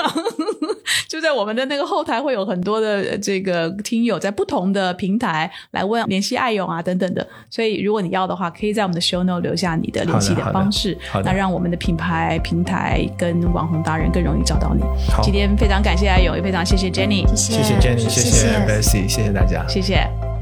[1.09, 7.27] 就在我们的那个后台会有很多的这个听友在不同的平台来问联系爱勇啊等等的。
[7.51, 14.83] 所以如果你要的话，可以在我们的 show note 留下你的联系的方式，那让我们的品牌平台跟网红达人更容易找到你。
[15.23, 20.34] 今天非常感谢爱勇，也非常谢谢 Jenny，谢谢 Jenny，谢谢 Bessy，谢谢大家，谢谢。